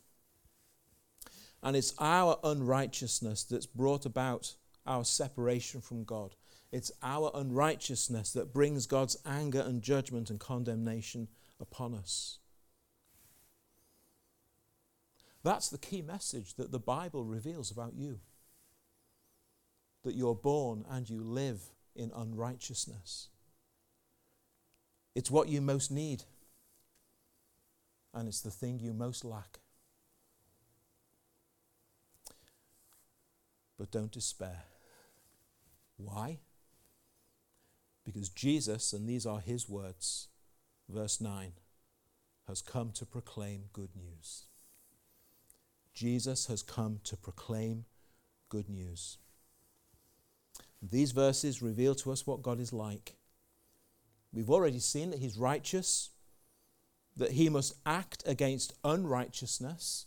And 1.63 1.75
it's 1.75 1.93
our 1.99 2.39
unrighteousness 2.43 3.43
that's 3.43 3.65
brought 3.65 4.05
about 4.05 4.55
our 4.85 5.03
separation 5.03 5.81
from 5.81 6.03
God. 6.03 6.35
It's 6.71 6.91
our 7.01 7.31
unrighteousness 7.33 8.33
that 8.33 8.53
brings 8.53 8.85
God's 8.85 9.17
anger 9.25 9.61
and 9.61 9.81
judgment 9.81 10.29
and 10.29 10.39
condemnation 10.39 11.27
upon 11.59 11.93
us. 11.93 12.39
That's 15.43 15.69
the 15.69 15.77
key 15.77 16.01
message 16.01 16.55
that 16.55 16.71
the 16.71 16.79
Bible 16.79 17.23
reveals 17.23 17.71
about 17.71 17.93
you 17.95 18.19
that 20.03 20.15
you're 20.15 20.35
born 20.35 20.85
and 20.89 21.09
you 21.09 21.21
live 21.21 21.61
in 21.95 22.11
unrighteousness. 22.15 23.27
It's 25.15 25.31
what 25.31 25.49
you 25.49 25.61
most 25.61 25.91
need, 25.91 26.23
and 28.13 28.27
it's 28.27 28.41
the 28.41 28.51
thing 28.51 28.79
you 28.79 28.93
most 28.93 29.25
lack. 29.25 29.59
But 33.77 33.91
don't 33.91 34.11
despair. 34.11 34.63
Why? 35.97 36.39
Because 38.03 38.29
Jesus, 38.29 38.93
and 38.93 39.07
these 39.07 39.25
are 39.25 39.39
his 39.39 39.67
words, 39.67 40.27
verse 40.89 41.19
9, 41.19 41.51
has 42.47 42.61
come 42.61 42.91
to 42.93 43.05
proclaim 43.05 43.63
good 43.73 43.89
news. 43.95 44.43
Jesus 45.93 46.45
has 46.45 46.61
come 46.61 46.99
to 47.03 47.17
proclaim 47.17 47.85
good 48.49 48.69
news. 48.69 49.17
These 50.81 51.11
verses 51.11 51.61
reveal 51.61 51.95
to 51.95 52.11
us 52.11 52.27
what 52.27 52.43
God 52.43 52.59
is 52.59 52.71
like. 52.71 53.15
We've 54.31 54.49
already 54.49 54.79
seen 54.79 55.09
that 55.09 55.19
He's 55.19 55.37
righteous, 55.37 56.11
that 57.15 57.31
He 57.31 57.49
must 57.49 57.73
act 57.85 58.23
against 58.25 58.73
unrighteousness. 58.83 60.05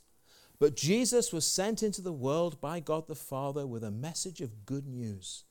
But 0.60 0.76
Jesus 0.76 1.32
was 1.32 1.44
sent 1.44 1.82
into 1.82 2.02
the 2.02 2.12
world 2.12 2.60
by 2.60 2.78
God 2.78 3.08
the 3.08 3.16
Father 3.16 3.66
with 3.66 3.82
a 3.82 3.90
message 3.90 4.40
of 4.40 4.64
good 4.66 4.86
news, 4.86 5.44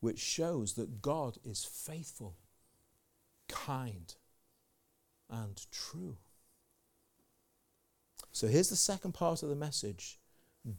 which 0.00 0.18
shows 0.18 0.72
that 0.74 1.00
God 1.00 1.38
is 1.44 1.64
faithful, 1.64 2.34
kind, 3.48 4.12
and 5.28 5.64
true. 5.70 6.16
So 8.32 8.48
here's 8.48 8.70
the 8.70 8.76
second 8.76 9.12
part 9.12 9.44
of 9.44 9.48
the 9.48 9.54
message 9.54 10.18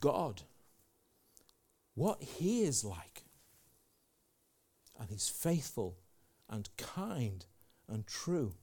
God, 0.01 0.41
what 1.93 2.21
He 2.21 2.63
is 2.63 2.83
like 2.83 3.23
and 5.01 5.09
he's 5.09 5.29
faithful 5.29 5.97
and 6.47 6.69
kind 6.77 7.45
and 7.87 8.05
true. 8.05 8.53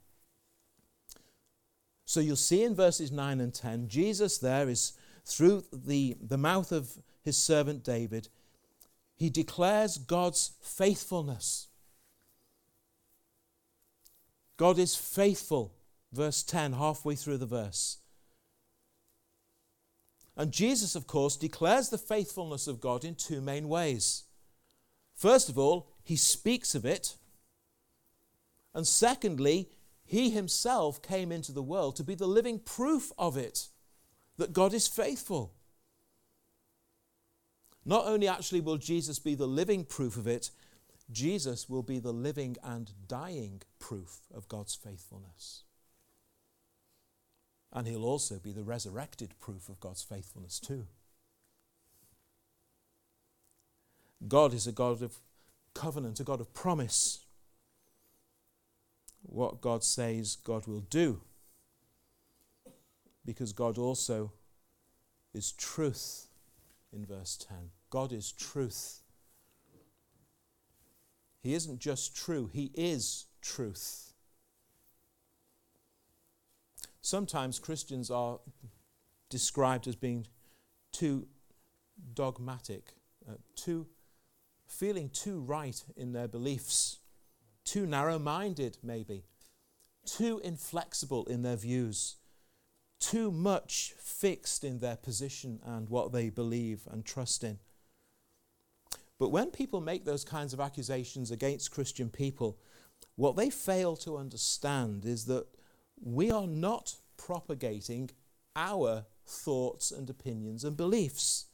So 2.08 2.20
you'll 2.20 2.36
see 2.36 2.64
in 2.64 2.74
verses 2.74 3.12
9 3.12 3.38
and 3.38 3.52
10, 3.52 3.88
Jesus 3.88 4.38
there 4.38 4.66
is 4.70 4.94
through 5.26 5.64
the, 5.70 6.16
the 6.26 6.38
mouth 6.38 6.72
of 6.72 6.96
his 7.20 7.36
servant 7.36 7.84
David, 7.84 8.28
he 9.14 9.28
declares 9.28 9.98
God's 9.98 10.52
faithfulness. 10.62 11.68
God 14.56 14.78
is 14.78 14.96
faithful, 14.96 15.74
verse 16.10 16.42
10, 16.42 16.72
halfway 16.72 17.14
through 17.14 17.36
the 17.36 17.44
verse. 17.44 17.98
And 20.34 20.50
Jesus, 20.50 20.94
of 20.94 21.06
course, 21.06 21.36
declares 21.36 21.90
the 21.90 21.98
faithfulness 21.98 22.66
of 22.66 22.80
God 22.80 23.04
in 23.04 23.16
two 23.16 23.42
main 23.42 23.68
ways. 23.68 24.24
First 25.14 25.50
of 25.50 25.58
all, 25.58 25.90
he 26.02 26.16
speaks 26.16 26.74
of 26.74 26.86
it. 26.86 27.16
And 28.74 28.86
secondly, 28.86 29.68
he 30.08 30.30
himself 30.30 31.02
came 31.02 31.30
into 31.30 31.52
the 31.52 31.62
world 31.62 31.94
to 31.96 32.02
be 32.02 32.14
the 32.14 32.26
living 32.26 32.58
proof 32.58 33.12
of 33.18 33.36
it 33.36 33.68
that 34.38 34.54
God 34.54 34.72
is 34.72 34.88
faithful. 34.88 35.52
Not 37.84 38.06
only 38.06 38.26
actually 38.26 38.62
will 38.62 38.78
Jesus 38.78 39.18
be 39.18 39.34
the 39.34 39.46
living 39.46 39.84
proof 39.84 40.16
of 40.16 40.26
it, 40.26 40.50
Jesus 41.12 41.68
will 41.68 41.82
be 41.82 41.98
the 41.98 42.12
living 42.12 42.56
and 42.64 42.90
dying 43.06 43.60
proof 43.78 44.20
of 44.34 44.48
God's 44.48 44.74
faithfulness. 44.74 45.64
And 47.70 47.86
he'll 47.86 48.06
also 48.06 48.38
be 48.38 48.52
the 48.52 48.64
resurrected 48.64 49.38
proof 49.38 49.68
of 49.68 49.78
God's 49.78 50.02
faithfulness, 50.02 50.58
too. 50.58 50.86
God 54.26 54.54
is 54.54 54.66
a 54.66 54.72
God 54.72 55.02
of 55.02 55.18
covenant, 55.74 56.18
a 56.18 56.24
God 56.24 56.40
of 56.40 56.54
promise. 56.54 57.26
What 59.22 59.60
God 59.60 59.84
says, 59.84 60.36
God 60.36 60.66
will 60.66 60.80
do. 60.80 61.20
Because 63.24 63.52
God 63.52 63.78
also 63.78 64.32
is 65.34 65.52
truth 65.52 66.28
in 66.92 67.04
verse 67.04 67.36
10. 67.48 67.70
God 67.90 68.12
is 68.12 68.32
truth. 68.32 69.02
He 71.40 71.54
isn't 71.54 71.78
just 71.78 72.16
true, 72.16 72.50
He 72.52 72.70
is 72.74 73.26
truth. 73.40 74.12
Sometimes 77.00 77.58
Christians 77.58 78.10
are 78.10 78.40
described 79.30 79.86
as 79.86 79.96
being 79.96 80.26
too 80.92 81.26
dogmatic, 82.14 82.94
uh, 83.28 83.34
too 83.54 83.86
feeling 84.66 85.08
too 85.08 85.40
right 85.40 85.82
in 85.96 86.12
their 86.12 86.28
beliefs, 86.28 86.98
too 87.68 87.86
narrow 87.86 88.18
minded, 88.18 88.78
maybe, 88.82 89.24
too 90.06 90.40
inflexible 90.42 91.26
in 91.26 91.42
their 91.42 91.56
views, 91.56 92.16
too 92.98 93.30
much 93.30 93.92
fixed 93.98 94.64
in 94.64 94.78
their 94.78 94.96
position 94.96 95.60
and 95.64 95.90
what 95.90 96.10
they 96.10 96.30
believe 96.30 96.80
and 96.90 97.04
trust 97.04 97.44
in. 97.44 97.58
But 99.18 99.30
when 99.30 99.50
people 99.50 99.80
make 99.80 100.04
those 100.04 100.24
kinds 100.24 100.54
of 100.54 100.60
accusations 100.60 101.30
against 101.30 101.70
Christian 101.70 102.08
people, 102.08 102.58
what 103.16 103.36
they 103.36 103.50
fail 103.50 103.96
to 103.96 104.16
understand 104.16 105.04
is 105.04 105.26
that 105.26 105.46
we 106.00 106.30
are 106.30 106.46
not 106.46 106.94
propagating 107.18 108.10
our 108.56 109.04
thoughts 109.26 109.90
and 109.90 110.08
opinions 110.08 110.64
and 110.64 110.76
beliefs. 110.76 111.46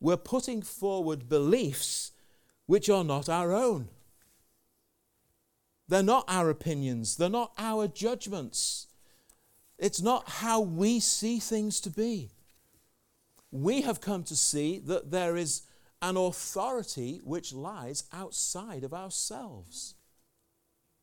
We're 0.00 0.16
putting 0.16 0.62
forward 0.62 1.28
beliefs 1.28 2.12
which 2.64 2.88
are 2.88 3.04
not 3.04 3.28
our 3.28 3.52
own. 3.52 3.88
They're 5.88 6.02
not 6.02 6.24
our 6.28 6.50
opinions, 6.50 7.16
they're 7.16 7.28
not 7.28 7.52
our 7.58 7.86
judgments. 7.86 8.88
It's 9.78 10.00
not 10.00 10.28
how 10.28 10.60
we 10.60 11.00
see 11.00 11.38
things 11.38 11.80
to 11.82 11.90
be. 11.90 12.30
We 13.50 13.82
have 13.82 14.00
come 14.00 14.24
to 14.24 14.36
see 14.36 14.78
that 14.80 15.10
there 15.10 15.36
is 15.36 15.62
an 16.02 16.16
authority 16.16 17.20
which 17.24 17.52
lies 17.52 18.04
outside 18.12 18.84
of 18.84 18.94
ourselves. 18.94 19.94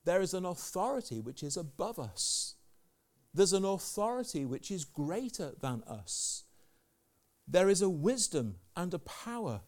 There 0.06 0.22
is 0.22 0.34
an 0.34 0.46
authority 0.46 1.22
which 1.22 1.44
is 1.44 1.56
above 1.56 2.00
us. 2.00 2.56
There's 3.34 3.54
an 3.54 3.66
authority 3.66 4.46
which 4.46 4.70
is 4.70 4.86
greater 4.86 5.54
than 5.60 5.84
us. 5.88 6.44
There 7.48 7.70
is 7.70 7.82
a 7.82 7.90
wisdom 7.90 8.58
and 8.76 8.94
a 8.94 9.00
power 9.00 9.62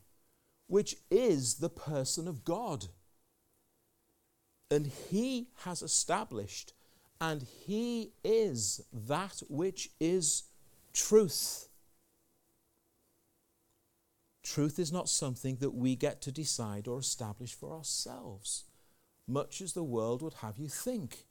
which 0.68 0.98
is 1.10 1.56
the 1.56 1.70
person 1.70 2.28
of 2.28 2.44
God. 2.44 2.88
And 4.72 4.88
He 4.88 5.48
has 5.64 5.82
established, 5.82 6.74
and 7.22 7.44
He 7.44 8.12
is 8.24 8.86
that 8.92 9.42
which 9.50 9.92
is 10.00 10.44
truth. 10.94 11.70
Truth 14.44 14.80
is 14.80 14.92
not 14.92 15.10
something 15.10 15.58
that 15.58 15.74
we 15.74 15.96
get 15.96 16.22
to 16.22 16.32
decide 16.32 16.88
or 16.88 17.00
establish 17.00 17.54
for 17.54 17.74
ourselves, 17.74 18.66
much 19.28 19.60
as 19.62 19.74
the 19.74 19.84
world 19.84 20.22
would 20.22 20.36
have 20.36 20.58
you 20.58 20.68
think. 20.68 21.26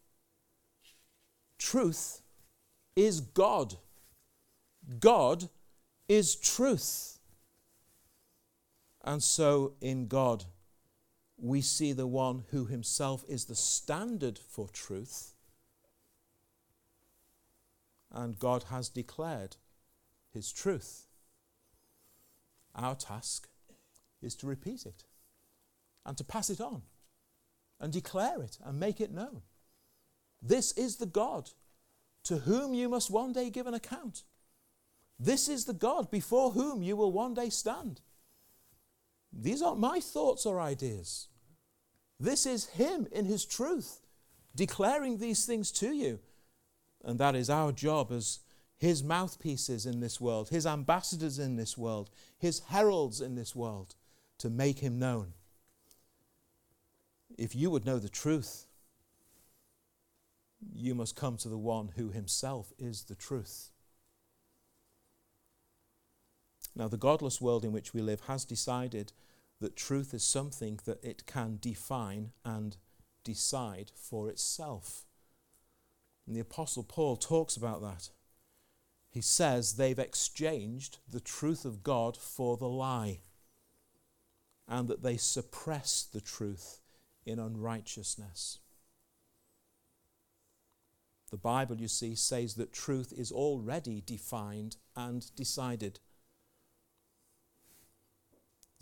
Truth 1.58 2.22
is 2.96 3.20
God. 3.20 3.76
God 5.00 5.48
is 6.08 6.34
truth. 6.34 7.18
And 9.04 9.22
so 9.22 9.74
in 9.80 10.06
God, 10.06 10.44
we 11.36 11.60
see 11.60 11.92
the 11.92 12.06
one 12.06 12.44
who 12.50 12.66
himself 12.66 13.24
is 13.28 13.46
the 13.46 13.54
standard 13.54 14.38
for 14.38 14.68
truth. 14.68 15.34
And 18.12 18.38
God 18.38 18.64
has 18.70 18.88
declared 18.88 19.56
his 20.32 20.52
truth. 20.52 21.06
Our 22.74 22.94
task 22.94 23.48
is 24.22 24.34
to 24.36 24.46
repeat 24.46 24.86
it 24.86 25.04
and 26.06 26.16
to 26.16 26.24
pass 26.24 26.50
it 26.50 26.60
on 26.60 26.82
and 27.80 27.92
declare 27.92 28.42
it 28.42 28.58
and 28.64 28.78
make 28.78 29.00
it 29.00 29.12
known. 29.12 29.42
This 30.40 30.72
is 30.72 30.96
the 30.96 31.06
God 31.06 31.50
to 32.24 32.38
whom 32.38 32.74
you 32.74 32.88
must 32.88 33.10
one 33.10 33.32
day 33.32 33.50
give 33.50 33.66
an 33.66 33.74
account. 33.74 34.22
This 35.18 35.48
is 35.48 35.64
the 35.64 35.72
God 35.72 36.10
before 36.10 36.52
whom 36.52 36.82
you 36.82 36.96
will 36.96 37.12
one 37.12 37.34
day 37.34 37.50
stand. 37.50 38.00
These 39.36 39.62
aren't 39.62 39.80
my 39.80 40.00
thoughts 40.00 40.46
or 40.46 40.60
ideas. 40.60 41.28
This 42.20 42.46
is 42.46 42.66
Him 42.66 43.06
in 43.12 43.24
His 43.24 43.44
truth 43.44 44.00
declaring 44.54 45.18
these 45.18 45.44
things 45.44 45.72
to 45.72 45.92
you. 45.92 46.20
And 47.04 47.18
that 47.18 47.34
is 47.34 47.50
our 47.50 47.72
job 47.72 48.12
as 48.12 48.40
His 48.76 49.02
mouthpieces 49.02 49.86
in 49.86 50.00
this 50.00 50.20
world, 50.20 50.48
His 50.48 50.66
ambassadors 50.66 51.38
in 51.38 51.56
this 51.56 51.76
world, 51.76 52.10
His 52.38 52.60
heralds 52.68 53.20
in 53.20 53.34
this 53.34 53.54
world, 53.54 53.94
to 54.38 54.48
make 54.48 54.78
Him 54.78 54.98
known. 54.98 55.34
If 57.36 57.54
you 57.54 57.70
would 57.70 57.84
know 57.84 57.98
the 57.98 58.08
truth, 58.08 58.66
you 60.72 60.94
must 60.94 61.16
come 61.16 61.36
to 61.38 61.48
the 61.48 61.58
one 61.58 61.90
who 61.96 62.10
Himself 62.10 62.72
is 62.78 63.04
the 63.04 63.16
truth. 63.16 63.70
Now, 66.76 66.88
the 66.88 66.96
godless 66.96 67.40
world 67.40 67.64
in 67.64 67.72
which 67.72 67.94
we 67.94 68.02
live 68.02 68.22
has 68.22 68.44
decided 68.44 69.12
that 69.60 69.76
truth 69.76 70.12
is 70.12 70.24
something 70.24 70.80
that 70.84 71.02
it 71.04 71.26
can 71.26 71.58
define 71.60 72.32
and 72.44 72.76
decide 73.22 73.92
for 73.94 74.28
itself. 74.28 75.06
And 76.26 76.34
the 76.34 76.40
Apostle 76.40 76.82
Paul 76.82 77.16
talks 77.16 77.56
about 77.56 77.80
that. 77.82 78.10
He 79.08 79.20
says 79.20 79.74
they've 79.74 79.98
exchanged 79.98 80.98
the 81.08 81.20
truth 81.20 81.64
of 81.64 81.84
God 81.84 82.16
for 82.16 82.56
the 82.56 82.68
lie, 82.68 83.20
and 84.66 84.88
that 84.88 85.02
they 85.02 85.16
suppress 85.16 86.02
the 86.02 86.20
truth 86.20 86.80
in 87.24 87.38
unrighteousness. 87.38 88.58
The 91.30 91.36
Bible, 91.36 91.76
you 91.76 91.88
see, 91.88 92.14
says 92.14 92.54
that 92.54 92.72
truth 92.72 93.12
is 93.16 93.30
already 93.30 94.02
defined 94.04 94.76
and 94.96 95.30
decided. 95.36 96.00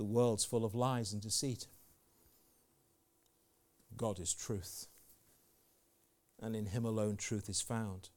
The 0.02 0.06
world's 0.06 0.44
full 0.44 0.64
of 0.64 0.74
lies 0.74 1.12
and 1.12 1.22
deceit. 1.22 1.68
God 3.96 4.18
is 4.18 4.34
truth. 4.34 4.88
And 6.40 6.56
in 6.56 6.66
Him 6.66 6.84
alone 6.84 7.16
truth 7.16 7.48
is 7.48 7.60
found. 7.60 8.08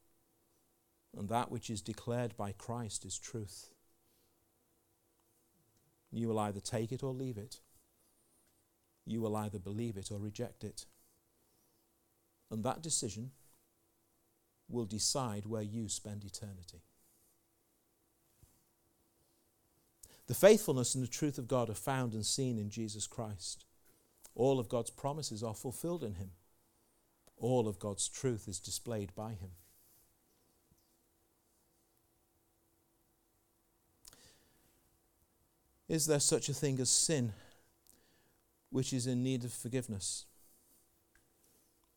And 1.15 1.30
that 1.30 1.52
which 1.52 1.69
is 1.69 1.84
declared 1.84 2.36
by 2.36 2.54
Christ 2.54 3.06
is 3.06 3.19
truth. 3.19 3.69
You 6.12 6.28
will 6.28 6.39
either 6.39 6.60
take 6.60 6.91
it 6.91 7.04
or 7.04 7.13
leave 7.13 7.38
it. 7.38 7.60
You 9.06 9.21
will 9.21 9.36
either 9.36 9.60
believe 9.60 9.95
it 9.95 10.10
or 10.12 10.17
reject 10.17 10.63
it. 10.63 10.88
And 12.50 12.63
that 12.63 12.82
decision 12.82 13.30
will 14.67 14.86
decide 14.86 15.45
where 15.45 15.62
you 15.62 15.88
spend 15.88 16.26
eternity. 16.26 16.82
The 20.28 20.34
faithfulness 20.34 20.96
and 20.96 21.04
the 21.04 21.08
truth 21.08 21.38
of 21.38 21.48
God 21.48 21.70
are 21.70 21.76
found 21.76 22.14
and 22.14 22.26
seen 22.26 22.58
in 22.58 22.70
Jesus 22.70 23.06
Christ. 23.06 23.66
All 24.34 24.60
of 24.60 24.70
God's 24.70 24.90
promises 24.90 25.44
are 25.44 25.54
fulfilled 25.54 26.04
in 26.04 26.16
him. 26.16 26.32
All 27.38 27.68
of 27.68 27.80
God's 27.80 28.08
truth 28.08 28.48
is 28.48 28.60
displayed 28.60 29.14
by 29.16 29.32
him. 29.32 29.52
Is 35.88 36.08
there 36.08 36.20
such 36.20 36.50
a 36.50 36.54
thing 36.54 36.80
as 36.80 36.90
sin 36.90 37.34
which 38.72 38.92
is 38.92 39.06
in 39.06 39.24
need 39.24 39.44
of 39.44 39.54
forgiveness? 39.54 40.26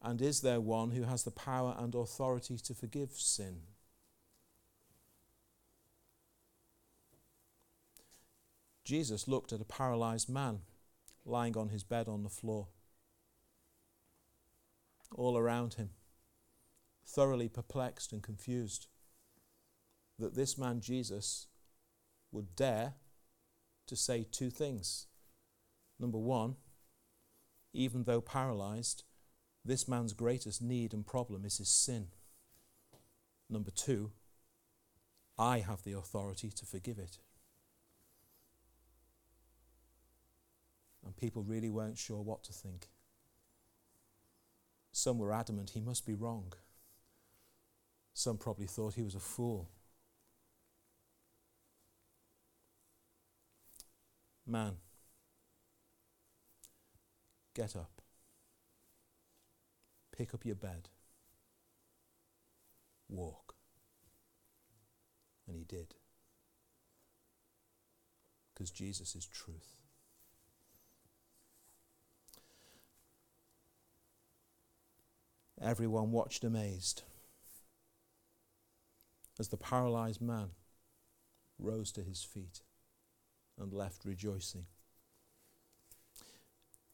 And 0.02 0.20
is 0.20 0.42
there 0.42 0.60
one 0.60 0.90
who 0.90 1.04
has 1.04 1.24
the 1.24 1.30
power 1.30 1.74
and 1.78 1.94
authority 1.94 2.58
to 2.58 2.74
forgive 2.74 3.12
sin? 3.12 3.62
Jesus 8.88 9.28
looked 9.28 9.52
at 9.52 9.60
a 9.60 9.66
paralyzed 9.66 10.30
man 10.30 10.60
lying 11.26 11.58
on 11.58 11.68
his 11.68 11.82
bed 11.82 12.08
on 12.08 12.22
the 12.22 12.30
floor. 12.30 12.68
All 15.14 15.36
around 15.36 15.74
him, 15.74 15.90
thoroughly 17.06 17.50
perplexed 17.50 18.14
and 18.14 18.22
confused, 18.22 18.86
that 20.18 20.34
this 20.34 20.56
man 20.56 20.80
Jesus 20.80 21.48
would 22.32 22.56
dare 22.56 22.94
to 23.88 23.94
say 23.94 24.24
two 24.24 24.48
things. 24.48 25.06
Number 26.00 26.16
one, 26.16 26.56
even 27.74 28.04
though 28.04 28.22
paralyzed, 28.22 29.04
this 29.66 29.86
man's 29.86 30.14
greatest 30.14 30.62
need 30.62 30.94
and 30.94 31.06
problem 31.06 31.44
is 31.44 31.58
his 31.58 31.68
sin. 31.68 32.06
Number 33.50 33.70
two, 33.70 34.12
I 35.38 35.58
have 35.58 35.82
the 35.82 35.92
authority 35.92 36.48
to 36.48 36.64
forgive 36.64 36.98
it. 36.98 37.18
And 41.08 41.16
people 41.16 41.42
really 41.42 41.70
weren't 41.70 41.96
sure 41.96 42.20
what 42.20 42.44
to 42.44 42.52
think. 42.52 42.86
Some 44.92 45.18
were 45.18 45.32
adamant 45.32 45.70
he 45.70 45.80
must 45.80 46.04
be 46.04 46.12
wrong. 46.12 46.52
Some 48.12 48.36
probably 48.36 48.66
thought 48.66 48.92
he 48.92 49.02
was 49.02 49.14
a 49.14 49.18
fool. 49.18 49.70
Man, 54.46 54.74
get 57.54 57.74
up. 57.74 58.02
Pick 60.14 60.34
up 60.34 60.44
your 60.44 60.56
bed. 60.56 60.90
Walk. 63.08 63.54
And 65.46 65.56
he 65.56 65.64
did. 65.64 65.94
Because 68.52 68.70
Jesus 68.70 69.14
is 69.14 69.24
truth. 69.24 69.77
Everyone 75.60 76.12
watched 76.12 76.44
amazed 76.44 77.02
as 79.40 79.48
the 79.48 79.56
paralyzed 79.56 80.20
man 80.20 80.50
rose 81.58 81.90
to 81.92 82.02
his 82.02 82.22
feet 82.22 82.60
and 83.58 83.72
left 83.72 84.04
rejoicing. 84.04 84.66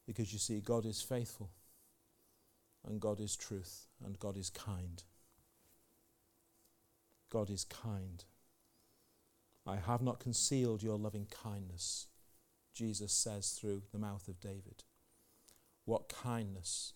Because 0.07 0.33
you 0.33 0.39
see, 0.39 0.61
God 0.61 0.85
is 0.85 1.01
faithful, 1.01 1.51
and 2.87 2.99
God 2.99 3.19
is 3.19 3.35
truth, 3.35 3.87
and 4.03 4.19
God 4.19 4.37
is 4.37 4.49
kind. 4.49 5.03
God 7.31 7.49
is 7.49 7.63
kind. 7.63 8.23
I 9.65 9.77
have 9.77 10.01
not 10.01 10.19
concealed 10.19 10.83
your 10.83 10.97
loving 10.97 11.25
kindness, 11.25 12.07
Jesus 12.73 13.11
says 13.11 13.49
through 13.49 13.83
the 13.91 13.99
mouth 13.99 14.27
of 14.27 14.39
David. 14.39 14.83
What 15.85 16.09
kindness 16.09 16.93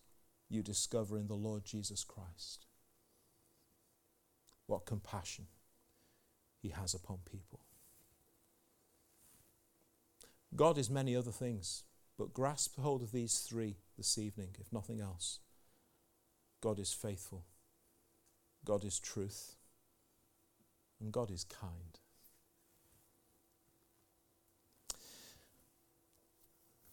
you 0.49 0.63
discover 0.63 1.17
in 1.17 1.27
the 1.27 1.35
Lord 1.35 1.63
Jesus 1.63 2.03
Christ. 2.03 2.65
What 4.65 4.85
compassion 4.85 5.45
he 6.61 6.69
has 6.69 6.93
upon 6.93 7.19
people. 7.29 7.61
God 10.55 10.77
is 10.77 10.89
many 10.89 11.15
other 11.15 11.31
things, 11.31 11.83
but 12.17 12.33
grasp 12.33 12.79
hold 12.79 13.01
of 13.01 13.11
these 13.11 13.39
three 13.39 13.77
this 13.97 14.17
evening, 14.17 14.49
if 14.59 14.73
nothing 14.73 14.99
else. 14.99 15.39
God 16.61 16.79
is 16.79 16.91
faithful, 16.91 17.45
God 18.65 18.83
is 18.83 18.99
truth, 18.99 19.55
and 20.99 21.11
God 21.11 21.31
is 21.31 21.43
kind. 21.43 21.99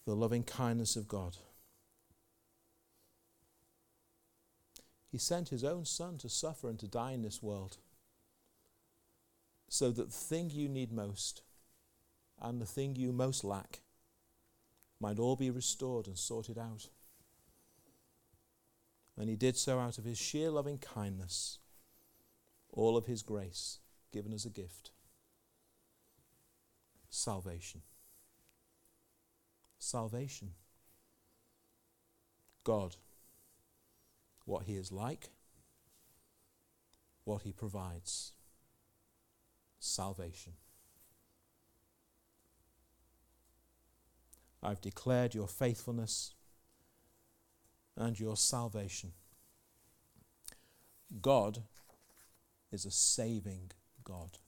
The 0.05 0.15
loving 0.15 0.45
kindness 0.45 0.95
of 0.95 1.09
God. 1.09 1.37
He 5.17 5.21
sent 5.21 5.49
his 5.49 5.65
own 5.65 5.87
Son 5.87 6.19
to 6.19 6.29
suffer 6.29 6.69
and 6.69 6.79
to 6.79 6.87
die 6.87 7.13
in 7.13 7.23
this 7.23 7.43
world 7.43 7.79
so 9.67 9.91
that 9.91 10.11
the 10.11 10.15
thing 10.15 10.51
you 10.51 10.69
need 10.69 10.93
most 10.93 11.41
and 12.39 12.61
the 12.61 12.67
thing 12.67 12.97
you 12.97 13.13
most 13.13 13.43
lack 13.43 13.81
might 15.01 15.19
all 15.19 15.35
be 15.35 15.49
restored 15.49 16.07
and 16.07 16.19
sorted 16.19 16.59
out. 16.59 16.91
And 19.17 19.31
he 19.31 19.37
did 19.37 19.57
so 19.57 19.79
out 19.79 19.97
of 19.97 20.05
his 20.05 20.19
sheer 20.19 20.51
loving 20.51 20.77
kindness, 20.77 21.61
all 22.71 22.95
of 22.95 23.07
his 23.07 23.23
grace 23.23 23.79
given 24.13 24.35
as 24.35 24.45
a 24.45 24.51
gift 24.51 24.91
salvation. 27.09 27.81
Salvation. 29.79 30.51
God, 32.65 32.97
what 34.47 34.63
he 34.63 34.77
is 34.77 34.91
like, 34.91 35.29
what 37.25 37.43
he 37.43 37.53
provides. 37.53 38.33
Salvation. 39.79 40.55
I've 44.63 44.81
declared 44.81 45.35
your 45.35 45.47
faithfulness 45.47 46.33
and 47.97 48.19
your 48.19 48.37
salvation. 48.37 49.13
God 51.21 51.63
is 52.73 52.85
a 52.85 52.91
saving 52.91 53.71
God. 54.03 54.39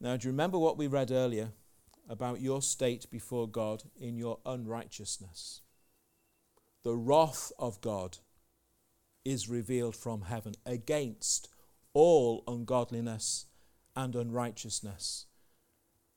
Now, 0.00 0.16
do 0.16 0.28
you 0.28 0.32
remember 0.32 0.58
what 0.58 0.78
we 0.78 0.86
read 0.86 1.10
earlier 1.10 1.50
about 2.08 2.40
your 2.40 2.62
state 2.62 3.10
before 3.10 3.48
God 3.48 3.84
in 3.96 4.16
your 4.16 4.38
unrighteousness? 4.44 5.62
The 6.84 6.94
wrath 6.94 7.50
of 7.58 7.80
God 7.80 8.18
is 9.24 9.48
revealed 9.48 9.96
from 9.96 10.22
heaven 10.22 10.54
against 10.66 11.48
all 11.94 12.44
ungodliness 12.46 13.46
and 13.96 14.14
unrighteousness 14.14 15.26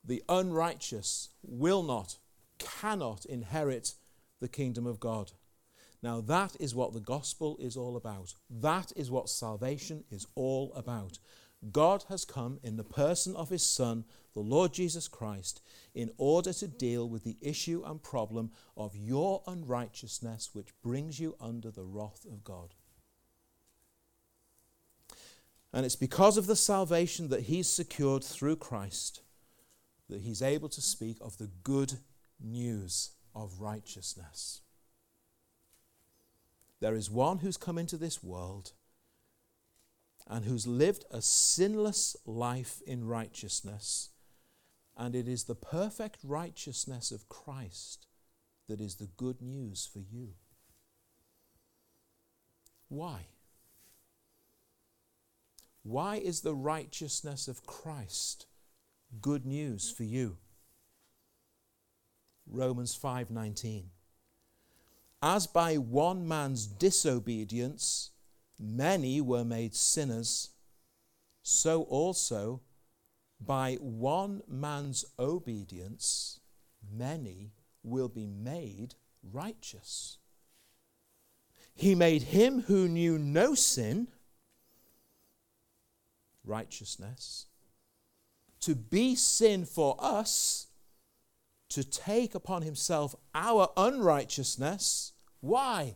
the 0.08 0.24
unrighteous 0.30 1.30
will 1.44 1.84
not, 1.84 2.18
cannot 2.58 3.26
inherit 3.26 3.96
the 4.40 4.48
kingdom 4.48 4.88
of 4.88 5.00
God. 5.00 5.34
Now, 6.02 6.22
that 6.22 6.56
is 6.60 6.74
what 6.74 6.94
the 6.94 7.00
gospel 7.00 7.58
is 7.60 7.76
all 7.76 7.98
about. 7.98 8.34
That 8.50 8.94
is 8.96 9.12
what 9.12 9.30
salvation 9.30 10.06
is 10.10 10.26
all 10.36 10.72
about. 10.74 11.20
God 11.72 12.06
has 12.10 12.24
come 12.24 12.60
in 12.64 12.78
the 12.78 12.84
person 12.84 13.36
of 13.36 13.50
his 13.50 13.64
Son, 13.64 14.06
the 14.34 14.40
Lord 14.40 14.74
Jesus 14.74 15.08
Christ, 15.08 15.62
in 15.96 16.12
order 16.18 16.54
to 16.54 16.68
deal 16.68 17.10
with 17.10 17.24
the 17.24 17.38
issue 17.42 17.84
and 17.86 18.02
problem 18.02 18.52
of 18.76 18.96
your 18.96 19.42
unrighteousness, 19.48 20.52
which 20.54 20.74
brings 20.84 21.20
you 21.20 21.36
under 21.42 21.72
the 21.72 21.84
wrath 21.84 22.26
of 22.26 22.44
God. 22.44 22.76
And 25.74 25.86
it's 25.86 25.96
because 25.96 26.38
of 26.38 26.46
the 26.46 26.56
salvation 26.56 27.30
that 27.30 27.44
he's 27.44 27.70
secured 27.70 28.24
through 28.24 28.58
Christ 28.58 29.22
that 30.10 30.22
he's 30.22 30.42
able 30.42 30.70
to 30.70 30.82
speak 30.82 31.18
of 31.22 31.38
the 31.38 31.50
good 31.64 31.94
news 32.40 33.12
of 33.36 33.60
righteousness. 33.60 34.62
There 36.80 36.96
is 36.96 37.10
one 37.10 37.40
who's 37.40 37.58
come 37.58 37.78
into 37.78 37.98
this 37.98 38.24
world 38.24 38.72
and 40.28 40.46
who's 40.46 40.68
lived 40.68 41.06
a 41.12 41.22
sinless 41.22 42.16
life 42.26 42.82
in 42.86 43.08
righteousness, 43.08 44.10
and 44.96 45.16
it 45.16 45.28
is 45.28 45.46
the 45.46 45.56
perfect 45.56 46.20
righteousness 46.24 47.12
of 47.12 47.30
Christ 47.30 48.08
that 48.68 48.82
is 48.82 48.96
the 48.96 49.10
good 49.18 49.42
news 49.42 49.90
for 49.92 50.00
you. 50.00 50.34
Why? 52.90 53.28
Why 55.84 56.18
is 56.18 56.42
the 56.42 56.56
righteousness 56.56 57.48
of 57.48 57.66
Christ 57.66 58.48
good 59.22 59.46
news 59.46 59.90
for 59.90 60.04
you. 60.04 60.38
Romans 62.46 62.96
5:19 62.96 63.90
As 65.22 65.48
by 65.48 65.78
one 65.78 66.28
man's 66.28 66.68
disobedience 66.68 68.12
many 68.60 69.22
were 69.22 69.46
made 69.46 69.76
sinners 69.76 70.50
so 71.44 71.84
also 71.84 72.62
by 73.40 73.76
one 73.76 74.42
man's 74.48 75.06
obedience 75.20 76.40
many 76.92 77.52
will 77.84 78.10
be 78.10 78.26
made 78.26 78.96
righteous. 79.32 80.18
He 81.76 81.94
made 81.94 82.24
him 82.24 82.62
who 82.62 82.88
knew 82.88 83.18
no 83.20 83.54
sin 83.54 84.08
righteousness 86.44 87.48
to 88.62 88.76
be 88.76 89.16
sin 89.16 89.66
for 89.66 89.96
us, 90.00 90.68
to 91.70 91.84
take 91.84 92.36
upon 92.36 92.64
himself 92.64 93.16
our 93.34 93.70
unrighteousness. 93.78 95.14
Why? 95.40 95.96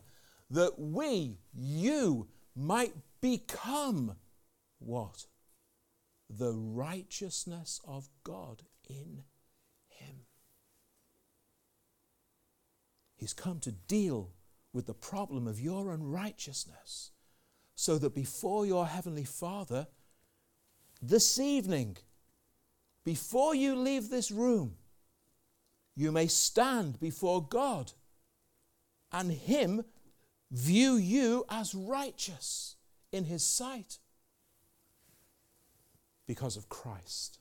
That 0.50 0.78
we, 0.78 1.38
you, 1.52 2.28
might 2.54 2.94
become 3.20 4.16
what? 4.78 5.26
The 6.28 6.52
righteousness 6.52 7.80
of 7.86 8.08
God 8.24 8.62
in 8.88 9.22
him. 9.88 10.16
He's 13.16 13.32
come 13.32 13.60
to 13.60 13.72
deal 13.72 14.30
with 14.72 14.86
the 14.86 14.94
problem 14.94 15.46
of 15.46 15.60
your 15.60 15.92
unrighteousness 15.92 17.10
so 17.74 17.98
that 17.98 18.14
before 18.14 18.66
your 18.66 18.86
heavenly 18.86 19.24
Father, 19.24 19.86
this 21.00 21.38
evening, 21.38 21.96
before 23.04 23.54
you 23.54 23.76
leave 23.76 24.08
this 24.08 24.30
room, 24.30 24.76
you 25.96 26.12
may 26.12 26.26
stand 26.26 26.98
before 27.00 27.46
God 27.46 27.92
and 29.10 29.30
Him 29.30 29.84
view 30.52 30.94
you 30.94 31.44
as 31.48 31.74
righteous 31.74 32.76
in 33.10 33.24
His 33.24 33.44
sight 33.44 33.98
because 36.26 36.56
of 36.56 36.68
Christ. 36.68 37.38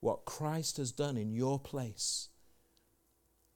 What 0.00 0.24
Christ 0.24 0.78
has 0.78 0.92
done 0.92 1.18
in 1.18 1.32
your 1.32 1.58
place, 1.58 2.28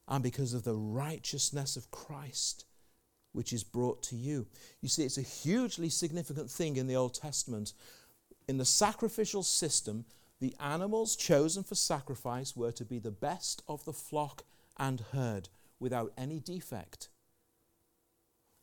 and 0.07 0.23
because 0.23 0.53
of 0.53 0.65
the 0.65 0.75
righteousness 0.75 1.77
of 1.77 1.91
Christ 1.91 2.67
which 3.35 3.53
is 3.53 3.65
brought 3.65 4.03
to 4.05 4.17
you. 4.17 4.47
You 4.81 4.89
see, 4.89 5.03
it's 5.03 5.19
a 5.19 5.23
hugely 5.23 5.89
significant 5.89 6.51
thing 6.51 6.77
in 6.77 6.87
the 6.87 6.97
Old 6.97 7.15
Testament. 7.15 7.75
In 8.47 8.59
the 8.59 8.65
sacrificial 8.65 9.43
system, 9.43 10.05
the 10.41 10.55
animals 10.61 11.17
chosen 11.17 11.65
for 11.65 11.75
sacrifice 11.75 12.57
were 12.57 12.73
to 12.73 12.85
be 12.85 13.01
the 13.01 13.11
best 13.11 13.63
of 13.69 13.85
the 13.85 13.93
flock 13.93 14.45
and 14.79 15.03
herd 15.13 15.49
without 15.81 16.13
any 16.17 16.39
defect. 16.39 17.09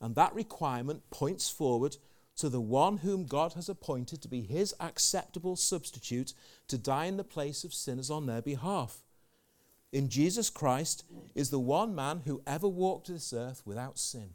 And 0.02 0.16
that 0.16 0.34
requirement 0.34 1.10
points 1.12 1.50
forward 1.50 1.98
to 2.38 2.50
the 2.50 2.60
one 2.60 2.98
whom 2.98 3.26
God 3.26 3.54
has 3.54 3.70
appointed 3.70 4.22
to 4.22 4.28
be 4.28 4.42
his 4.42 4.74
acceptable 4.80 5.56
substitute 5.56 6.34
to 6.68 6.78
die 6.78 7.06
in 7.06 7.18
the 7.18 7.24
place 7.24 7.64
of 7.64 7.74
sinners 7.74 8.10
on 8.10 8.26
their 8.26 8.42
behalf. 8.42 9.04
In 9.92 10.10
Jesus 10.10 10.50
Christ 10.50 11.04
is 11.36 11.50
the 11.50 11.60
one 11.60 11.94
man 11.94 12.22
who 12.26 12.42
ever 12.48 12.68
walked 12.68 13.08
this 13.08 13.32
earth 13.32 13.62
without 13.66 14.00
sin. 14.00 14.32